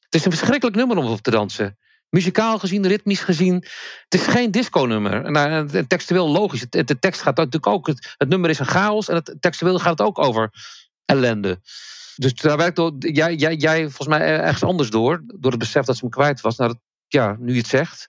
[0.00, 1.78] Het is een verschrikkelijk nummer om op te dansen.
[2.08, 3.54] Muzikaal gezien, ritmisch gezien.
[3.54, 5.30] Het is geen disco-nummer.
[5.30, 6.66] Nou, textueel logisch.
[6.68, 7.86] De tekst gaat natuurlijk ook.
[7.86, 9.08] Het, het, nummer is een chaos.
[9.08, 10.50] En het textueel gaat het ook over
[11.04, 11.60] ellende.
[12.16, 15.22] Dus daar werkt jij, jij, jij volgens mij ergens anders door.
[15.26, 16.56] Door het besef dat ze hem kwijt was.
[16.56, 18.08] Nou, dat, ja, nu je het zegt.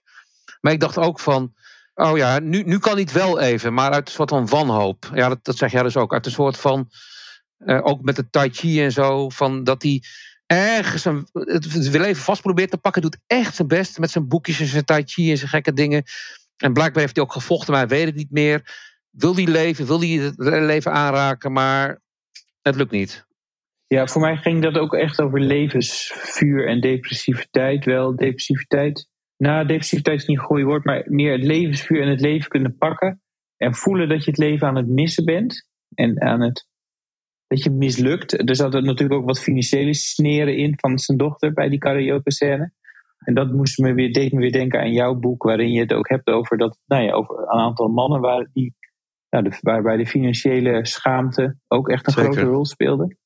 [0.60, 1.54] Maar ik dacht ook van.
[1.94, 3.74] Oh ja, nu, nu kan hij het wel even.
[3.74, 5.10] Maar uit een soort van wanhoop.
[5.14, 6.12] Ja, dat, dat zeg jij dus ook.
[6.12, 6.90] Uit een soort van
[7.58, 9.28] uh, ook met de Tai Chi en zo.
[9.28, 10.02] Van dat hij
[10.46, 13.02] ergens een, het wil even vast probeert te pakken.
[13.02, 16.02] Doet echt zijn best met zijn boekjes en zijn Tai Chi en zijn gekke dingen.
[16.56, 18.74] En blijkbaar heeft hij ook gevochten, maar hij weet het niet meer.
[19.10, 22.00] Wil hij leven, wil hij het leven aanraken, maar
[22.62, 23.26] het lukt niet.
[23.86, 27.84] Ja, voor mij ging dat ook echt over levensvuur en depressiviteit.
[27.84, 29.08] Wel, depressiviteit.
[29.36, 32.76] Nou, depressiviteit is niet een goede woord, maar meer het levensvuur en het leven kunnen
[32.76, 33.20] pakken.
[33.56, 35.68] En voelen dat je het leven aan het missen bent.
[35.94, 36.66] En aan het
[37.46, 38.48] dat je mislukt.
[38.48, 42.32] Er zat er natuurlijk ook wat financiële sneren in van zijn dochter bij die karaoke
[42.32, 42.72] scène.
[43.18, 45.92] En dat moest me weer, deed me weer denken aan jouw boek, waarin je het
[45.92, 48.74] ook hebt over, dat, nou ja, over een aantal mannen waar die,
[49.30, 53.16] nou, de, waarbij de financiële schaamte ook echt een grote rol speelde.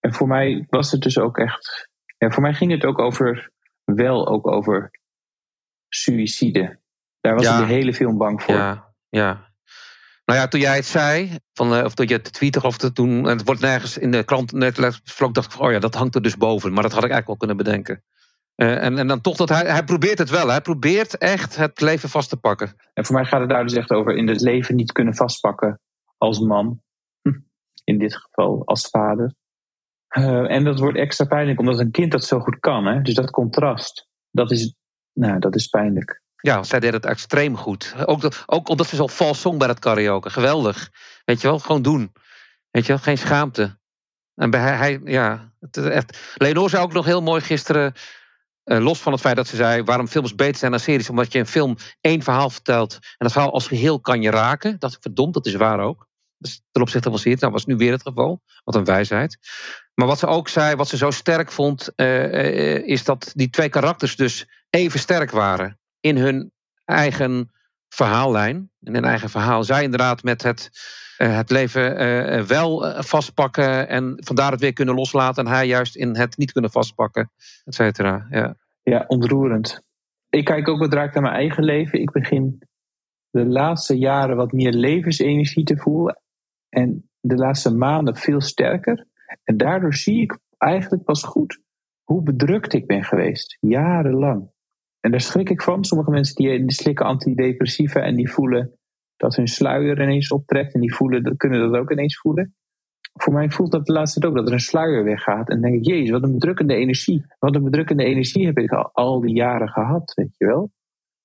[0.00, 1.88] En voor mij was het dus ook echt.
[2.18, 3.50] Ja, voor mij ging het ook over,
[3.84, 4.90] wel ook over
[5.90, 6.78] suïcide.
[7.20, 8.54] Daar was ik de hele film bang voor.
[8.54, 9.48] Ja, ja.
[10.24, 12.94] Nou ja, toen jij het zei, van, uh, of dat je het tweette, of het
[12.94, 15.00] toen, het wordt nergens in de krant net dacht
[15.46, 16.72] ik van, oh ja, dat hangt er dus boven.
[16.72, 18.04] Maar dat had ik eigenlijk wel kunnen bedenken.
[18.56, 20.48] Uh, en, en dan toch dat hij, hij probeert het wel.
[20.48, 22.74] Hij probeert echt het leven vast te pakken.
[22.94, 25.80] En voor mij gaat het daar dus echt over in het leven niet kunnen vastpakken
[26.18, 26.82] als man.
[27.84, 29.34] In dit geval als vader.
[30.16, 32.86] Uh, en dat wordt extra pijnlijk omdat een kind dat zo goed kan.
[32.86, 33.02] Hè?
[33.02, 34.74] Dus dat contrast, dat is,
[35.12, 36.22] nou, dat is pijnlijk.
[36.36, 37.94] Ja, zij deed het extreem goed.
[38.06, 40.30] Ook, dat, ook omdat ze zo vals zong bij het karaoke.
[40.30, 40.90] Geweldig.
[41.24, 42.12] Weet je wel, gewoon doen.
[42.70, 43.78] Weet je wel, geen schaamte.
[44.34, 46.34] En bij hij, ja, het, echt.
[46.34, 47.92] Leonor zei ook nog heel mooi gisteren,
[48.64, 51.32] uh, los van het feit dat ze zei waarom films beter zijn dan series, omdat
[51.32, 54.76] je een film één verhaal vertelt en dat verhaal als geheel kan je raken.
[54.78, 56.08] Dat is verdomd, dat is waar ook.
[56.36, 58.42] Dus ten opzichte van series, dat was nu weer het geval.
[58.64, 59.38] Wat een wijsheid.
[59.94, 63.50] Maar wat ze ook zei, wat ze zo sterk vond, uh, uh, is dat die
[63.50, 66.52] twee karakters dus even sterk waren in hun
[66.84, 67.50] eigen
[67.88, 69.64] verhaallijn, in hun eigen verhaal.
[69.64, 70.70] Zij inderdaad met het,
[71.18, 75.46] uh, het leven wel vastpakken en vandaar het weer kunnen loslaten.
[75.46, 77.30] En hij juist in het niet kunnen vastpakken,
[77.64, 78.26] et cetera.
[78.30, 78.56] Ja.
[78.82, 79.82] ja, ontroerend.
[80.28, 82.00] Ik kijk ook wat raakt aan mijn eigen leven.
[82.00, 82.62] Ik begin
[83.30, 86.20] de laatste jaren wat meer levensenergie te voelen.
[86.68, 89.06] En de laatste maanden veel sterker.
[89.44, 91.60] En daardoor zie ik eigenlijk pas goed
[92.04, 93.56] hoe bedrukt ik ben geweest.
[93.60, 94.50] Jarenlang.
[95.00, 95.84] En daar schrik ik van.
[95.84, 98.72] Sommige mensen die, slikken antidepressiva en die voelen
[99.16, 100.74] dat hun sluier ineens optrekt.
[100.74, 102.54] En die voelen, kunnen dat ook ineens voelen.
[103.12, 105.48] Voor mij voelt dat de laatste tijd ook, dat er een sluier weggaat.
[105.48, 107.24] En dan denk ik, jezus, wat een bedrukkende energie.
[107.38, 110.70] Wat een bedrukkende energie heb ik al, al die jaren gehad, weet je wel.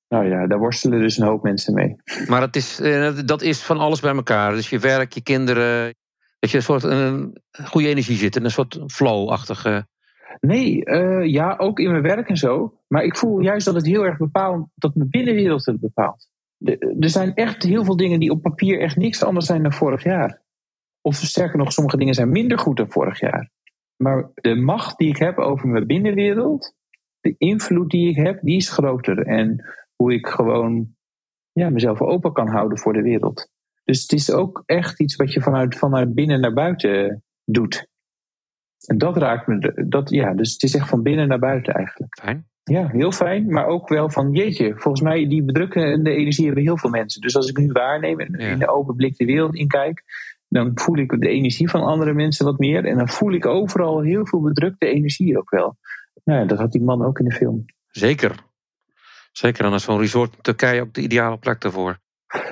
[0.07, 1.95] Nou ja, daar worstelen dus een hoop mensen mee.
[2.27, 4.51] Maar dat is, eh, dat is van alles bij elkaar.
[4.51, 5.95] Dus je werk, je kinderen,
[6.39, 8.35] dat je een soort een goede energie zit.
[8.35, 9.87] Een soort flow-achtige
[10.39, 12.79] Nee, uh, ja, ook in mijn werk en zo.
[12.87, 16.27] Maar ik voel juist dat het heel erg bepaalt, dat mijn binnenwereld het bepaalt.
[16.99, 20.03] Er zijn echt heel veel dingen die op papier echt niks anders zijn dan vorig
[20.03, 20.41] jaar.
[21.01, 23.49] Of sterker nog, sommige dingen zijn minder goed dan vorig jaar.
[24.03, 26.73] Maar de macht die ik heb over mijn binnenwereld,
[27.19, 29.25] de invloed die ik heb, die is groter.
[29.25, 29.63] En
[29.95, 30.95] hoe ik gewoon
[31.51, 33.49] ja, mezelf open kan houden voor de wereld.
[33.85, 37.87] Dus het is ook echt iets wat je vanuit, vanuit binnen naar buiten doet.
[38.85, 39.85] En dat raakt me.
[39.87, 42.19] Dat, ja, dus het is echt van binnen naar buiten eigenlijk.
[42.21, 42.47] Fijn.
[42.63, 43.51] Ja, heel fijn.
[43.51, 47.21] Maar ook wel van, jeetje, volgens mij die bedrukkende energie hebben heel veel mensen.
[47.21, 50.03] Dus als ik nu waarneem en in de open blik de wereld inkijk,
[50.47, 52.85] dan voel ik de energie van andere mensen wat meer.
[52.85, 55.77] En dan voel ik overal heel veel bedrukte energie ook wel.
[56.23, 57.65] Nou ja, dat had die man ook in de film.
[57.91, 58.35] Zeker.
[59.31, 61.99] Zeker, dan is zo'n resort in Turkije ook de ideale plek daarvoor.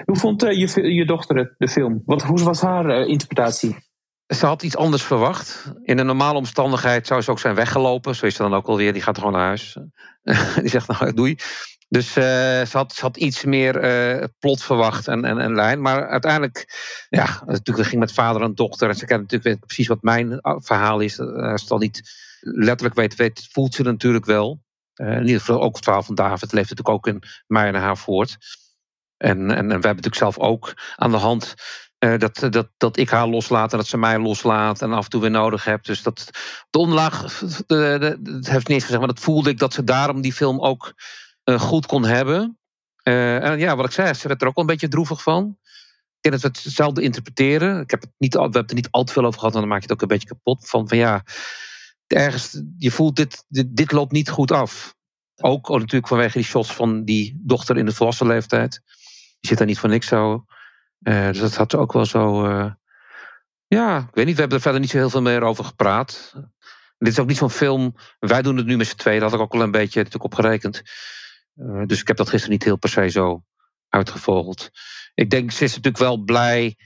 [0.05, 2.01] Hoe vond uh, je, je dochter de film?
[2.05, 3.75] Wat, hoe was haar uh, interpretatie?
[4.27, 5.73] Ze had iets anders verwacht.
[5.83, 8.15] In een normale omstandigheid zou ze ook zijn weggelopen.
[8.15, 8.93] Zo is ze dan ook alweer.
[8.93, 9.77] Die gaat gewoon naar huis.
[10.61, 11.35] die zegt nou, doei.
[11.89, 15.81] Dus uh, ze, had, had iets meer plot verwacht en, en, en lijn.
[15.81, 16.65] Maar uiteindelijk,
[17.09, 18.89] ja, natuurlijk, ging met vader en dochter.
[18.89, 21.19] En ze kent natuurlijk precies wat mijn verhaal is.
[21.19, 22.01] Als ze al niet
[22.39, 24.61] letterlijk weet, weet voelt ze natuurlijk wel.
[24.93, 27.97] In ieder geval ook het verhaal van David leeft natuurlijk ook in mij en haar
[27.97, 28.37] voort.
[29.23, 31.53] En, en, we hebben natuurlijk zelf ook aan de hand
[31.99, 35.09] uh, dat, dat, dat ik haar loslaat en dat ze mij loslaat en af en
[35.09, 35.83] toe weer nodig heb.
[35.83, 36.29] Dus dat
[36.69, 40.59] de de, het heeft eens gezegd, maar dat voelde ik dat ze daarom die film
[40.59, 40.93] ook
[41.43, 42.57] uh, goed kon hebben.
[43.03, 45.57] Uh, en ja, wat ik zei, ze werd er ook wel een beetje droevig van.
[46.19, 47.81] Ik ken het hetzelfde interpreteren.
[47.81, 49.69] Ik heb het niet, we hebben er niet al te veel over gehad, en dan
[49.69, 50.69] maak je het ook een beetje kapot.
[50.69, 51.23] Van, van ja,
[52.07, 54.95] ergens, je voelt dit, dit, dit loopt niet goed af.
[55.41, 58.81] Ook natuurlijk vanwege die shots van die dochter in de volwassen leeftijd.
[59.43, 60.45] Die zit daar niet voor niks zo.
[61.01, 62.45] Uh, dus dat had ook wel zo.
[62.49, 62.71] Uh,
[63.67, 66.33] ja, ik weet niet, we hebben er verder niet zo heel veel meer over gepraat.
[66.97, 67.95] Dit is ook niet zo'n film.
[68.19, 70.23] Wij doen het nu met z'n tweeën, daar had ik ook wel een beetje natuurlijk
[70.23, 70.81] op gerekend.
[71.55, 73.43] Uh, dus ik heb dat gisteren niet heel per se zo
[73.89, 74.69] uitgevogeld.
[75.13, 76.77] Ik denk, ze is natuurlijk wel blij.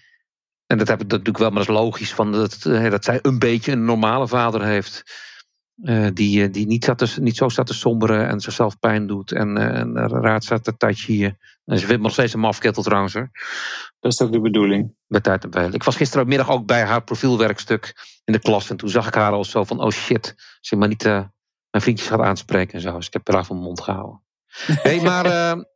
[0.66, 2.14] En dat heb ik natuurlijk wel, maar dat is logisch.
[2.14, 5.04] Van dat, dat zij een beetje een normale vader heeft.
[5.84, 9.32] Uh, die, die niet, zat te, niet zo staat te somberen en zichzelf pijn doet.
[9.32, 11.38] En, uh, en raad staat te touchen.
[11.66, 13.14] En ze vindt nog steeds een mafkettel trouwens.
[14.00, 14.94] Dat is ook de bedoeling.
[15.08, 15.70] Bij tijd en bij.
[15.72, 18.70] Ik was gisterenmiddag ook bij haar profielwerkstuk in de klas.
[18.70, 21.24] En toen zag ik haar al zo van: oh shit, ze maar niet uh,
[21.70, 22.96] mijn vriendjes gaat aanspreken en zo.
[22.96, 24.22] Dus ik heb er van mijn mond gehouden.
[24.64, 25.26] hey, maar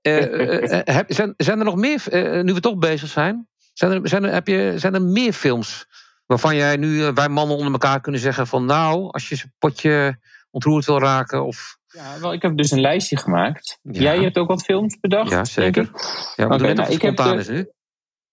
[0.02, 2.02] heb, zijn, zijn er nog meer,
[2.44, 5.88] nu we toch bezig zijn, zijn er, zijn er, heb je, zijn er meer films
[6.32, 10.20] waarvan jij nu, wij mannen onder elkaar kunnen zeggen van nou, als je een potje
[10.52, 11.78] ontroerd wil raken of...
[11.88, 13.80] Ja, wel, ik heb dus een lijstje gemaakt.
[13.82, 14.02] Ja.
[14.02, 15.30] Jij hebt ook wat films bedacht?
[15.30, 15.92] Ja, zeker.
[16.36, 17.70] Ja, maar okay, nou, ik heb de, is nu.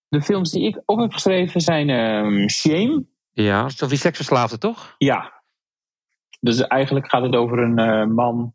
[0.07, 3.05] de films die ik op heb geschreven zijn um, Shame.
[3.31, 4.95] Ja, dat is toch die seksverslaafde, toch?
[4.97, 5.43] Ja.
[6.39, 8.53] Dus eigenlijk gaat het over een uh, man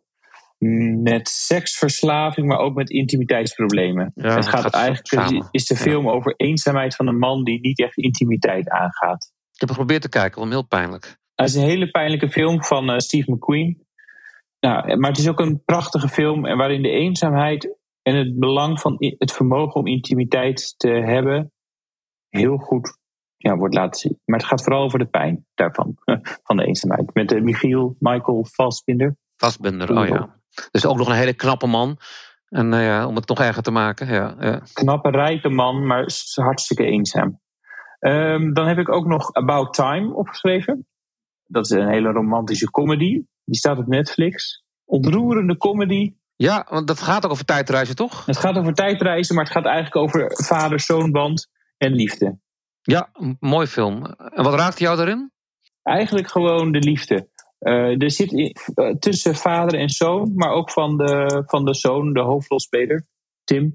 [1.02, 4.12] met seksverslaving, maar ook met intimiteitsproblemen.
[4.14, 6.10] Ja, het gaat, gaat eigenlijk is de film ja.
[6.10, 9.32] over eenzaamheid van een man die niet echt intimiteit aangaat.
[9.54, 11.18] Ik heb geprobeerd te kijken, wel heel pijnlijk.
[11.34, 13.86] Het is een hele pijnlijke film van uh, Steve McQueen.
[14.60, 18.80] Nou, maar het is ook een prachtige film en waarin de eenzaamheid en het belang
[18.80, 21.52] van het vermogen om intimiteit te hebben
[22.28, 22.98] heel goed
[23.36, 24.20] ja, wordt laten zien.
[24.24, 25.96] Maar het gaat vooral over de pijn daarvan,
[26.46, 27.14] van de eenzaamheid.
[27.14, 29.16] Met uh, Michiel Michael Fassbinder.
[29.36, 30.40] Fassbinder, oh ja.
[30.70, 31.98] Dus ook nog een hele knappe man.
[32.48, 34.06] En uh, ja, om het nog erger te maken.
[34.06, 34.62] Ja, ja.
[34.72, 37.40] Knappe, rijke man, maar hartstikke eenzaam.
[38.06, 40.86] Um, dan heb ik ook nog About Time opgeschreven.
[41.46, 43.24] Dat is een hele romantische comedy.
[43.44, 44.64] Die staat op Netflix.
[44.84, 46.14] Ontroerende comedy.
[46.36, 48.26] Ja, want dat gaat ook over tijdreizen, toch?
[48.26, 52.38] Het gaat over tijdreizen, maar het gaat eigenlijk over vader-zoonband en liefde.
[52.82, 54.04] Ja, mooi film.
[54.06, 55.32] En wat raakt jou daarin?
[55.82, 57.28] Eigenlijk gewoon de liefde.
[57.60, 61.74] Uh, er zit in, uh, tussen vader en zoon, maar ook van de, van de
[61.74, 63.06] zoon, de hoofdrolspeler,
[63.44, 63.72] Tim.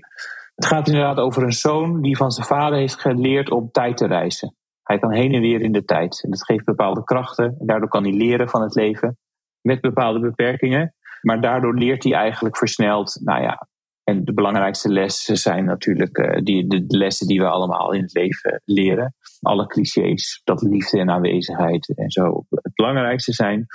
[0.59, 4.07] Het gaat inderdaad over een zoon die van zijn vader heeft geleerd om tijd te
[4.07, 4.55] reizen.
[4.83, 6.23] Hij kan heen en weer in de tijd.
[6.23, 7.55] En dat geeft bepaalde krachten.
[7.59, 9.17] En daardoor kan hij leren van het leven
[9.61, 10.93] met bepaalde beperkingen.
[11.21, 13.67] Maar daardoor leert hij eigenlijk versneld, nou ja,
[14.09, 18.01] en de belangrijkste lessen zijn natuurlijk uh, die, de, de, lessen die we allemaal in
[18.01, 19.15] het leven leren.
[19.41, 23.65] Alle clichés, dat liefde en aanwezigheid en zo het belangrijkste zijn.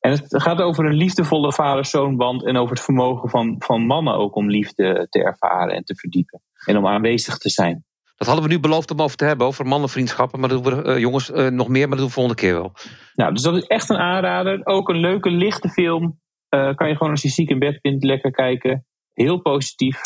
[0.00, 4.36] En het gaat over een liefdevolle vader-zoonband en over het vermogen van, van mannen ook
[4.36, 6.42] om liefde te ervaren en te verdiepen.
[6.64, 7.84] En om aanwezig te zijn.
[8.16, 10.40] Dat hadden we nu beloofd om over te hebben, over mannenvriendschappen.
[10.40, 12.54] Maar dat doen we, uh, jongens, uh, nog meer, maar dat doen we volgende keer
[12.54, 12.72] wel.
[13.14, 14.60] Nou, dus dat is echt een aanrader.
[14.64, 16.20] Ook een leuke, lichte film.
[16.48, 18.84] kan je gewoon als je ziek in bed bent lekker kijken.
[19.14, 20.00] Heel positief.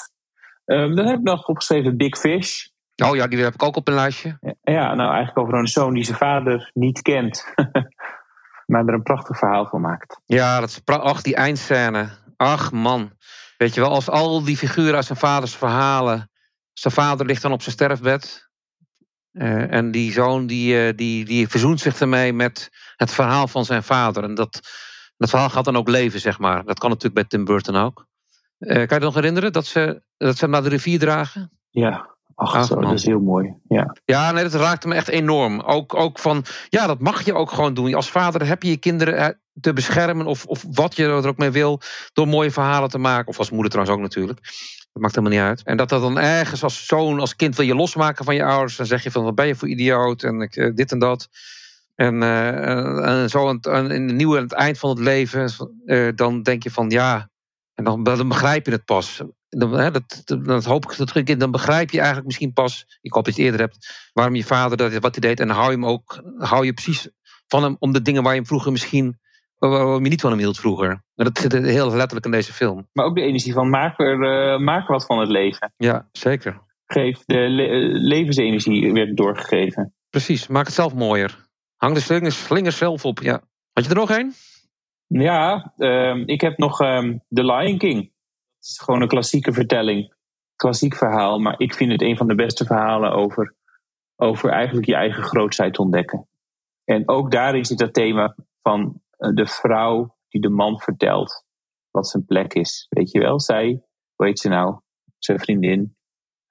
[0.65, 2.67] Um, dan heb ik nog opgeschreven Big Fish.
[3.05, 4.39] Oh ja, die heb ik ook op een lijstje.
[4.41, 7.45] Ja, ja nou eigenlijk over een zoon die zijn vader niet kent.
[8.67, 10.21] maar er een prachtig verhaal van maakt.
[10.25, 12.09] Ja, dat is ach, die eindscène.
[12.37, 13.13] Ach man.
[13.57, 16.31] Weet je wel, als al die figuren uit zijn vaders verhalen.
[16.73, 18.49] Zijn vader ligt dan op zijn sterfbed.
[19.33, 23.65] Uh, en die zoon die, uh, die, die verzoent zich ermee met het verhaal van
[23.65, 24.25] zijn vader.
[24.25, 24.61] En dat,
[25.17, 26.65] dat verhaal gaat dan ook leven, zeg maar.
[26.65, 28.07] Dat kan natuurlijk bij Tim Burton ook.
[28.59, 31.51] Uh, kan je je nog herinneren dat ze, dat ze naar de rivier dragen?
[31.71, 33.55] Ja, ach, ach zo, dat is heel mooi.
[33.69, 35.61] Ja, ja nee, dat raakte me echt enorm.
[35.61, 37.95] Ook, ook van, ja, dat mag je ook gewoon doen.
[37.95, 41.51] Als vader heb je je kinderen te beschermen of, of wat je er ook mee
[41.51, 41.81] wil,
[42.13, 43.29] door mooie verhalen te maken.
[43.29, 44.41] Of als moeder trouwens ook natuurlijk.
[44.93, 45.63] Dat maakt helemaal niet uit.
[45.63, 48.77] En dat dat dan ergens als zoon, als kind wil je losmaken van je ouders.
[48.77, 50.23] Dan zeg je van, wat ben je voor idioot?
[50.23, 51.29] En ik, eh, dit en dat.
[51.95, 55.51] En, eh, en zo aan het, in het nieuwe aan het eind van het leven,
[55.87, 57.31] eh, dan denk je van ja,
[57.79, 59.23] en dan, dan begrijp je het pas.
[59.49, 63.25] Dan, hè, dat, hoop ik dat terug Dan begrijp je eigenlijk misschien pas, ik hoop
[63.25, 65.41] dat je het eerder hebt, waarom je vader dat, wat hij deed.
[65.41, 67.09] En dan hou je hem ook, hou je precies
[67.47, 69.19] van hem om de dingen waar je hem vroeger misschien,
[69.59, 70.91] waarom je niet van hem hield vroeger.
[70.91, 72.89] En dat zit heel letterlijk in deze film.
[72.93, 75.73] Maar ook de energie van maak er, eh, maak wat van het leven.
[75.77, 76.61] Ja, zeker.
[76.87, 79.95] Geef de le- levensenergie werd doorgegeven.
[80.11, 81.47] Precies, maak het zelf mooier.
[81.77, 83.41] Hang de slingers, slingers zelf op, ja.
[83.73, 84.35] Had je er nog één?
[85.09, 88.03] Ja, ehm, ik heb nog ehm The Lion King.
[88.03, 90.15] Het is gewoon een klassieke vertelling.
[90.57, 93.57] Klassiek verhaal, maar ik vind het een van de beste verhalen over,
[94.17, 96.29] over eigenlijk je eigen grootheid ontdekken.
[96.85, 101.45] En ook daarin zit dat thema van eh, de vrouw die de man vertelt
[101.91, 102.87] wat zijn plek is.
[102.89, 103.83] Weet je wel, zij,
[104.15, 104.81] hoe heet ze nou,
[105.19, 105.97] zijn vriendin,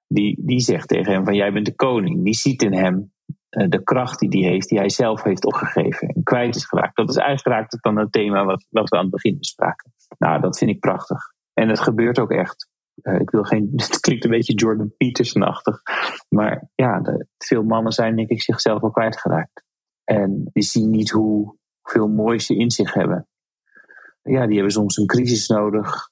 [0.06, 2.24] die, die zegt tegen hem van jij bent de koning.
[2.24, 3.12] Die ziet in hem
[3.48, 6.96] de kracht die hij heeft, die hij zelf heeft opgegeven en kwijt is geraakt.
[6.96, 9.92] Dat is eigenlijk raakt het dan het thema wat, wat we aan het begin bespraken.
[10.18, 11.32] Nou, dat vind ik prachtig.
[11.52, 12.68] En het gebeurt ook echt.
[13.02, 15.82] Eh, ik wil geen, het klinkt een beetje Jordan Peterson-achtig.
[16.28, 19.64] Maar ja, de, veel mannen zijn denk ik zichzelf al kwijtgeraakt.
[20.04, 23.28] En die zien niet hoe veel moois ze in zich hebben.
[24.22, 26.10] Ja, die hebben soms een crisis nodig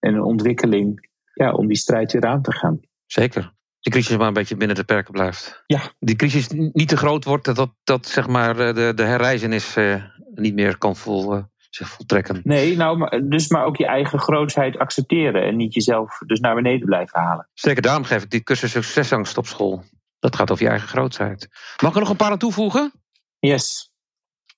[0.00, 2.80] en een ontwikkeling ja, om die strijd weer aan te gaan.
[3.06, 3.56] Zeker.
[3.80, 5.62] Die crisis maar een beetje binnen de perken blijft.
[5.66, 5.80] Ja.
[5.98, 9.76] Die crisis niet te groot wordt, dat, dat, dat zeg maar eh, de, de herreizenis
[9.76, 12.40] eh, niet meer kan vol, eh, zich voltrekken.
[12.44, 16.54] Nee, nou, maar, dus maar ook je eigen grootheid accepteren en niet jezelf dus naar
[16.54, 17.48] beneden blijven halen.
[17.54, 19.84] Zeker daarom geef ik die cursus succesangst op school.
[20.18, 21.48] Dat gaat over je eigen grootheid.
[21.82, 22.92] Mag ik er nog een paar aan toevoegen?
[23.38, 23.92] Yes.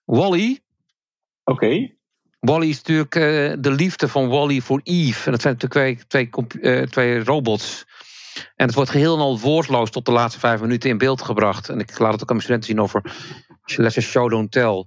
[0.04, 0.61] Wally.
[1.44, 1.94] Oké.
[2.38, 3.12] Wally is natuurlijk
[3.62, 5.24] de liefde van Wally voor Eve.
[5.24, 7.87] En dat zijn natuurlijk twee, twee, twee robots.
[8.57, 11.68] En het wordt geheel en al woordloos tot de laatste vijf minuten in beeld gebracht.
[11.68, 13.14] En ik laat het ook aan mijn studenten zien over
[13.76, 14.85] lessen show, don't tell.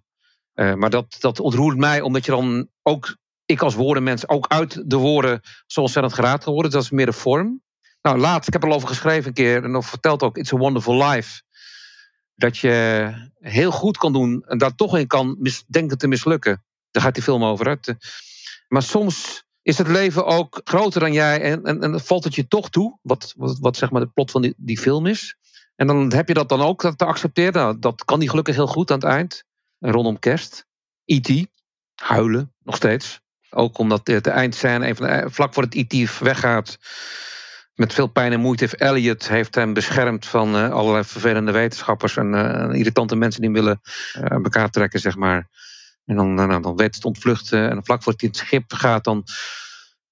[0.54, 4.89] Eh, maar dat, dat ontroert mij, omdat je dan ook, ik als woordenmens, ook uit
[4.89, 6.72] de woorden zo ontzettend geraakt geworden.
[6.72, 7.62] Dat is meer de vorm.
[8.02, 10.54] Nou, laatst, ik heb er al over geschreven een keer en nog verteld ook, It's
[10.54, 11.42] a Wonderful Life.
[12.36, 15.38] Dat je heel goed kan doen en daar toch in kan
[15.68, 16.63] denken te mislukken.
[16.92, 17.80] Daar gaat die film over.
[17.80, 17.98] Te-
[18.68, 22.47] Maar soms is het leven ook groter dan jij en, en, en valt het je
[22.47, 25.38] toch toe, wat, wat, wat zeg maar de plot van die, die film is.
[25.76, 27.54] En dan heb je dat dan ook te accepteren.
[27.54, 29.43] Nou, dat kan die gelukkig heel goed aan het eind.
[29.80, 30.65] En rondom kerst.
[31.06, 31.47] E.T.
[31.95, 33.21] Huilen, nog steeds.
[33.49, 36.19] Ook omdat de, de eindscène, even, eh, vlak voor het E.T.
[36.19, 36.78] weggaat.
[37.73, 42.17] Met veel pijn en moeite heeft Elliot heeft hem beschermd van eh, allerlei vervelende wetenschappers
[42.17, 43.82] en eh, irritante mensen die hem willen
[44.32, 45.49] aan elkaar trekken, zeg maar.
[46.06, 47.70] En dan, nou, dan weet het ontvluchten.
[47.70, 49.24] En vlak voor het in het schip gaat, dan,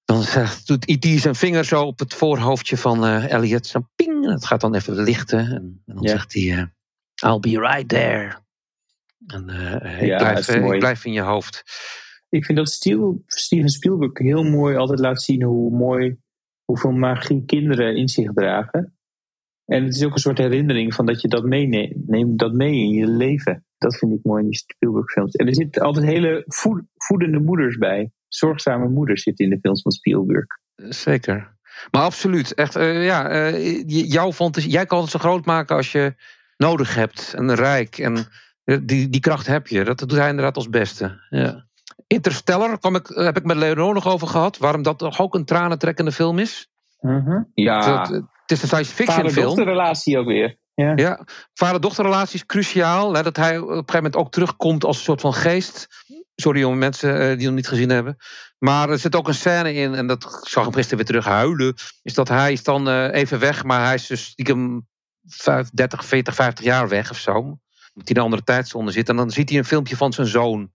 [0.04, 1.20] dan zegt, doet E.T.
[1.20, 3.66] zijn vinger zo op het voorhoofdje van eh, Elliot.
[3.66, 4.24] Zo ping.
[4.24, 5.38] En het gaat dan even lichten.
[5.38, 6.08] En, en dan Ja.
[6.08, 8.40] zegt hij: eh, I'll be right there.
[9.26, 11.62] En eh, ik, Ja, blijf, eh, ik in je hoofd.
[12.28, 12.70] Ik vind dat
[13.26, 16.16] Steven Spielberg heel mooi altijd laat zien hoe mooi,
[16.64, 18.96] hoeveel magie kinderen in zich dragen.
[19.64, 22.74] En het is ook een soort herinnering van dat je dat meeneemt, neem dat mee
[22.74, 23.64] in je leven.
[23.82, 25.34] Dat vind ik mooi in die Spielberg films.
[25.34, 28.10] En er zitten altijd hele voed- voedende moeders bij.
[28.28, 30.46] Zorgzame moeders zitten in de films van Spielberg.
[30.76, 31.56] Zeker.
[31.90, 32.54] Maar absoluut.
[32.54, 36.14] Echt, eh, ja, eh, j- jouw fantasie, jij kan het zo groot maken als je
[36.56, 37.34] nodig hebt.
[37.36, 37.98] En rijk.
[37.98, 38.16] En
[38.64, 39.84] eh, die, die kracht heb je.
[39.84, 41.26] Dat doet hij inderdaad als beste.
[41.30, 41.66] Ja.
[42.06, 44.58] Interstellar kwam ik, heb ik met Leonor nog over gehad.
[44.58, 46.70] Waarom dat toch ook een tranentrekkende film is.
[47.54, 49.30] Ja, Dat, het is een science fiction film.
[49.30, 50.58] vader-dochterrelatie ook weer.
[50.74, 50.92] Ja.
[50.96, 53.14] Ja, vader-dochterrelatie is cruciaal.
[53.14, 55.86] Hè, dat hij op een gegeven moment ook terugkomt als een soort van geest.
[56.34, 58.16] Sorry om mensen eh, die hem niet gezien hebben.
[58.58, 61.24] Maar er zit ook een scène in, en dat ik zag hem gisteren weer terug
[61.24, 61.74] huilen.
[62.02, 64.86] Is dat hij is dan eh, even weg, maar hij is dus stiekem
[65.26, 67.32] 5, 30, 40, 50 jaar weg of zo.
[67.32, 67.58] Omdat
[67.94, 69.08] hij in een andere tijdzone zit.
[69.08, 70.72] En dan ziet hij een filmpje van zijn zoon.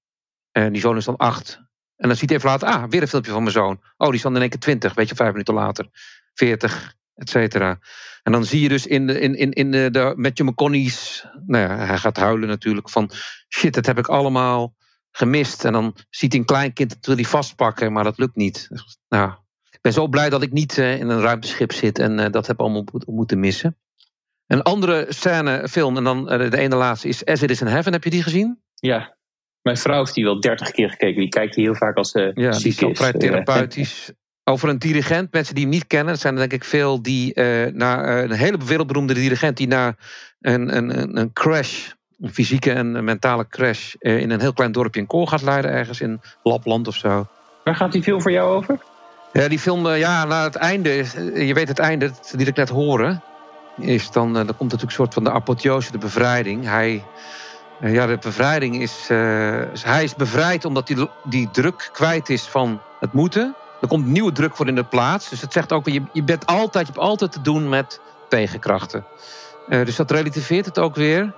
[0.52, 1.66] En die zoon is dan acht.
[1.96, 3.82] En dan ziet hij even later, ah, weer een filmpje van mijn zoon.
[3.98, 5.90] Oh, die is dan in één keer 20, weet je, vijf minuten later.
[6.34, 7.80] 40, et cetera.
[8.24, 11.26] En dan zie je dus in, de, in, in, in de, de Matthew McConaughey's...
[11.46, 13.12] Nou ja, hij gaat huilen natuurlijk van...
[13.56, 14.76] Shit, dat heb ik allemaal
[15.12, 15.66] gemist.
[15.66, 18.70] En dan ziet hij een klein kind, dat wil hij vastpakken, maar dat lukt niet.
[19.10, 19.32] Nou,
[19.70, 22.48] ik ben zo blij dat ik niet eh, in een ruimteschip zit en eh, dat
[22.48, 23.78] heb allemaal mo- moeten missen.
[24.48, 27.68] Een andere scène, film, en dan eh, de ene laatste is As It Is in
[27.68, 27.94] Heaven.
[27.94, 28.62] Heb je die gezien?
[28.76, 29.18] Ja.
[29.62, 31.20] Mijn vrouw heeft die wel dertig keer gekeken.
[31.20, 34.12] Die kijkt die heel vaak als ze Ja, die ziek is vrij therapeutisch.
[34.50, 36.18] Over een dirigent, mensen die hem niet kennen.
[36.18, 37.34] Zijn er denk ik veel die
[37.74, 39.96] na eh, een hele wereldberoemde dirigent die na
[40.42, 41.90] een, een, een, crash,
[42.22, 45.72] een fysieke en mentale crash, eh, in een heel klein dorpje in koor gaat leiden,
[45.72, 47.28] ergens in Lapland of zo.
[47.64, 48.80] Waar gaat die veel voor jou over?
[49.34, 50.90] Ja, die film, ja, na het einde,
[51.46, 53.22] je weet het einde, die ik net horen,
[53.78, 56.66] is dan, dan komt natuurlijk een soort van de apotheose, de bevrijding.
[56.66, 57.04] Hij,
[57.82, 59.08] ja, de bevrijding is,
[59.84, 63.56] hij is bevrijd omdat hij die druk kwijt is van het moeten.
[63.82, 65.30] Er komt nieuwe druk voor in de plaats.
[65.30, 68.00] Dus het zegt ook, je, je bent altijd, je hebt altijd te doen met
[68.30, 69.06] tegenkrachten.
[69.68, 71.34] Eh, dus dat relativeert het ook weer.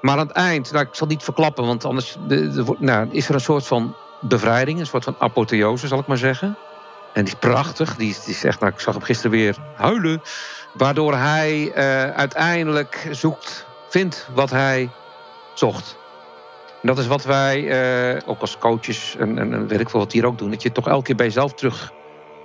[0.00, 3.34] Maar aan het eind, nou, ik zal niet verklappen, want anders de, nou, is er
[3.34, 6.56] een soort van bevrijding, een soort van apotheose, zal ik maar zeggen.
[7.12, 7.96] En die is prachtig.
[7.96, 10.22] Die, die is echt, nou, ik zag hem gisteren weer huilen.
[10.72, 14.90] Waardoor hij eh, uiteindelijk zoekt, vindt wat hij
[15.54, 15.96] zocht.
[16.84, 17.68] En dat is wat wij,
[18.14, 20.72] eh, ook als coaches en, en, weet ik veel wat hier ook doen, dat je
[20.72, 21.92] toch elke keer bij jezelf terug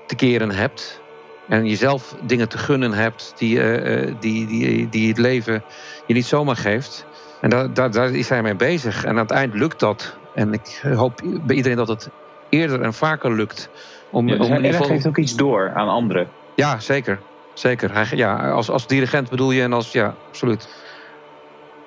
[0.05, 1.01] te keren hebt.
[1.47, 5.63] En jezelf dingen te gunnen hebt die, eh, eh, die, die, die het leven
[6.05, 7.05] je niet zomaar geeft.
[7.41, 9.03] En daar, daar, daar is hij mee bezig.
[9.03, 10.17] En aan het eind lukt dat.
[10.33, 12.09] En ik hoop bij iedereen dat het
[12.49, 13.69] eerder en vaker lukt.
[14.11, 16.27] Om, Ja, dus hij geval- geeft ook iets door aan anderen.
[16.55, 17.19] ja, zeker.
[17.53, 17.93] Zeker.
[17.93, 19.91] Hij, ja, als, als dirigent bedoel je en als...
[19.91, 20.67] Ja, absoluut.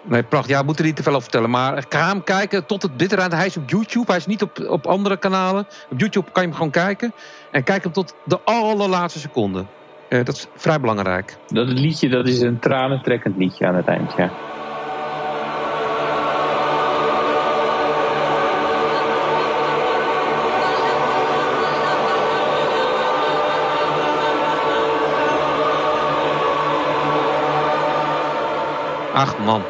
[0.05, 0.50] Nee, prachtig.
[0.50, 1.50] Ja, we moeten er niet te veel over vertellen.
[1.50, 3.32] Maar ga hem kijken tot het bitter aan.
[3.32, 4.07] Hij is op YouTube.
[4.07, 5.66] Hij is niet op, op andere kanalen.
[5.90, 7.12] Op YouTube kan je hem gewoon kijken.
[7.50, 9.64] En kijk hem tot de allerlaatste seconde.
[10.09, 11.36] Eh, dat is vrij belangrijk.
[11.46, 14.30] Dat liedje, dat is een tranentrekkend liedje aan het eind, ja.
[29.14, 29.62] Ach man.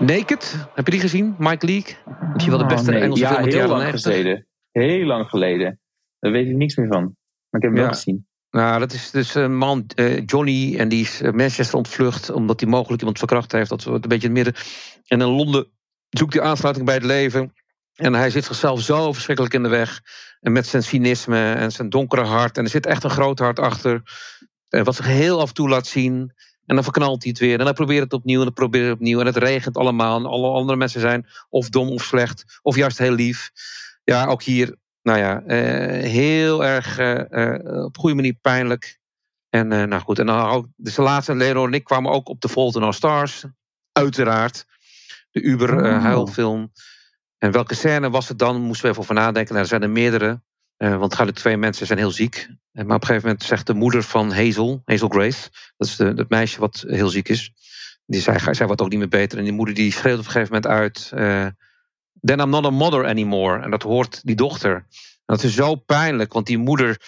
[0.00, 1.34] Naked, heb je die gezien?
[1.38, 1.94] Mike Leake?
[2.32, 3.02] Misschien wel de beste Oh, nee.
[3.02, 4.12] Engelse ja, film uit de heel lang 90.
[4.12, 4.46] geleden.
[4.72, 5.80] Heel lang geleden.
[6.18, 7.02] Daar weet ik niks meer van.
[7.02, 7.80] Maar ik heb hem Ja.
[7.80, 8.26] wel gezien.
[8.50, 12.60] Nou, dat is dus een man, eh, Johnny, en die is eh, Manchester ontvlucht omdat
[12.60, 13.68] hij mogelijk iemand verkracht heeft.
[13.68, 14.62] Dat soort een beetje in het midden.
[15.06, 15.66] En in Londen
[16.08, 17.52] zoekt hij aansluiting bij het leven.
[17.94, 20.00] En hij zit zichzelf zo verschrikkelijk in de weg.
[20.40, 22.58] En met zijn cynisme en zijn donkere hart.
[22.58, 24.02] En er zit echt een groot hart achter.
[24.68, 26.32] wat zich heel af en toe laat zien.
[26.70, 27.58] En dan verknalt hij het weer.
[27.58, 28.38] En dan probeert het opnieuw.
[28.38, 29.20] En dan probeert het opnieuw.
[29.20, 30.18] En het regent allemaal.
[30.18, 32.60] En alle andere mensen zijn of dom of slecht.
[32.62, 33.50] Of juist heel lief.
[34.04, 38.98] Ja, ook hier nou ja, eh, heel erg eh, op goede manier pijnlijk.
[39.48, 42.40] En nou goed, en dan ook, dus de laatste, Leonor en ik kwamen ook op
[42.48, 43.44] Fault in Our Stars.
[43.92, 44.66] Uiteraard.
[45.30, 46.64] De Uber eh, Oh.
[47.38, 48.60] En welke scène was het dan?
[48.60, 49.52] Moesten we even over nadenken.
[49.52, 50.40] Nou, er zijn er meerdere.
[50.76, 52.48] Want gaat twee mensen zijn heel ziek.
[52.72, 56.28] Maar op een gegeven moment zegt de moeder van Hazel, Hazel Grace, dat is het
[56.28, 57.52] meisje wat heel ziek is.
[58.06, 59.38] Die zei, zij wordt ook niet meer beter.
[59.38, 61.10] En die moeder die schreeuwt op een gegeven moment uit.
[61.14, 61.46] eh,
[62.20, 63.62] Then I'm not a mother anymore.
[63.62, 64.86] En dat hoort die dochter.
[65.26, 67.00] Dat is zo pijnlijk, want die moeder.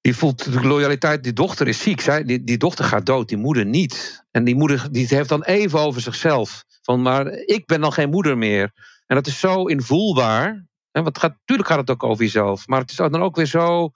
[0.00, 1.22] Die voelt de loyaliteit.
[1.22, 2.00] Die dochter is ziek.
[2.00, 4.24] Zij, die, die dochter gaat dood, die moeder niet.
[4.30, 6.64] En die moeder die heeft dan even over zichzelf.
[6.82, 8.72] Van, maar ik ben dan geen moeder meer.
[9.06, 10.66] En dat is zo invoelbaar.
[10.90, 12.66] En want gaat, natuurlijk gaat het ook over jezelf.
[12.66, 13.90] Maar het is dan ook weer zo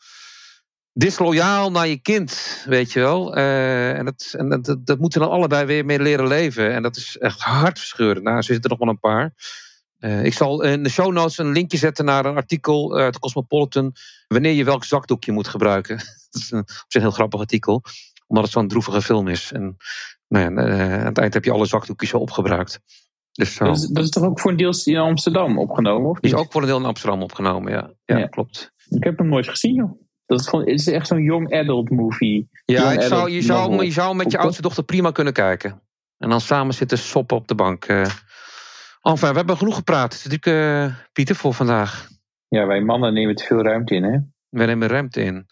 [0.92, 3.36] disloyaal naar je kind, weet je wel.
[3.36, 6.72] Eh, en dat, en dat, dat, moeten we dan allebei weer mee leren leven.
[6.72, 8.24] En dat is echt hartverscheurend.
[8.24, 9.34] Nou, er zitten er nog wel een paar.
[9.98, 13.92] Eh, ik zal in de show notes een linkje zetten naar een artikel uit Cosmopolitan.
[14.28, 15.96] Wanneer je welk zakdoekje moet gebruiken.
[16.30, 17.82] dat is een, op zich een heel grappig artikel.
[18.26, 19.52] Omdat het zo'n droevige film is.
[19.52, 19.76] En
[20.28, 22.80] nou ja, eh, aan het eind heb je alle zakdoekjes al opgebruikt.
[23.32, 23.58] Dus.
[23.58, 26.38] Dat, is, dat is toch ook voor een deel in Amsterdam opgenomen, of Die is
[26.38, 27.90] ook voor een deel in Amsterdam opgenomen, ja.
[28.04, 28.26] Ja, Ja.
[28.26, 28.72] klopt.
[28.88, 30.00] Ik heb hem nooit gezien, joh.
[30.36, 32.48] Dat het is echt zo'n young adult movie.
[32.64, 33.84] Ja, ik zou, je, zou, novel.
[33.84, 35.82] je zou met je oudste dochter prima kunnen kijken.
[36.18, 37.84] En dan samen zitten soppen op de bank.
[37.84, 38.10] eh.
[39.02, 42.08] Enfin, we hebben genoeg gepraat, dus ik, eh, Pieter, voor vandaag.
[42.48, 44.18] Ja, wij mannen nemen te veel ruimte in, hè?
[44.48, 45.46] We nemen ruimte in.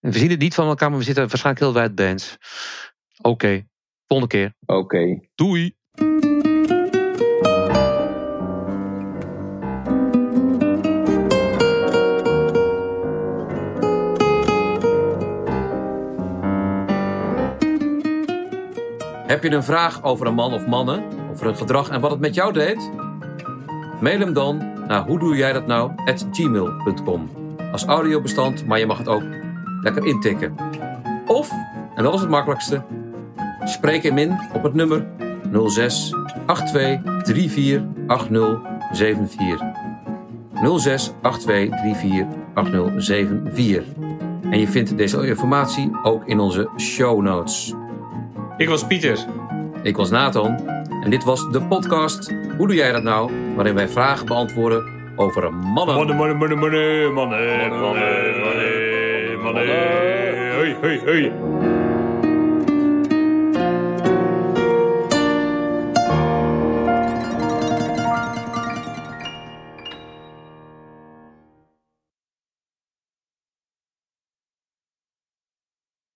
[0.00, 2.36] We zien het niet van elkaar, maar we zitten waarschijnlijk heel wijdbeens.
[3.22, 3.66] Oké,
[4.06, 4.54] volgende keer.
[4.66, 5.20] Oké.
[5.34, 5.76] Doei.
[19.34, 22.20] Heb je een vraag over een man of mannen, over hun gedrag en wat het
[22.20, 22.90] met jou deed?
[24.00, 27.30] Mail hem dan naar hoe doe jij dat nou at gmail.com.
[27.72, 29.22] Als audiobestand, maar je mag het ook
[29.80, 30.54] lekker intikken.
[31.26, 31.50] Of,
[31.94, 32.82] en dat is het makkelijkste,
[33.64, 35.06] spreek hem in op het nummer
[35.66, 36.14] 06
[36.46, 38.60] 82 34 80
[38.92, 39.60] 74.
[40.78, 43.82] 06 82 34 80 74.
[44.50, 47.74] En je vindt deze informatie ook in onze show notes.
[48.56, 49.18] Ik was Pieter.
[49.82, 50.68] Ik was Nathan
[51.02, 53.30] en dit was de podcast Hoe doe jij dat nou?
[53.54, 54.84] Waarin wij vragen beantwoorden
[55.16, 55.94] over mannen.
[55.94, 59.66] Mannen, mannen, mannen, mannen, mannen, mannen, mannen, mannen.
[59.66, 61.73] Hey, hey, hey.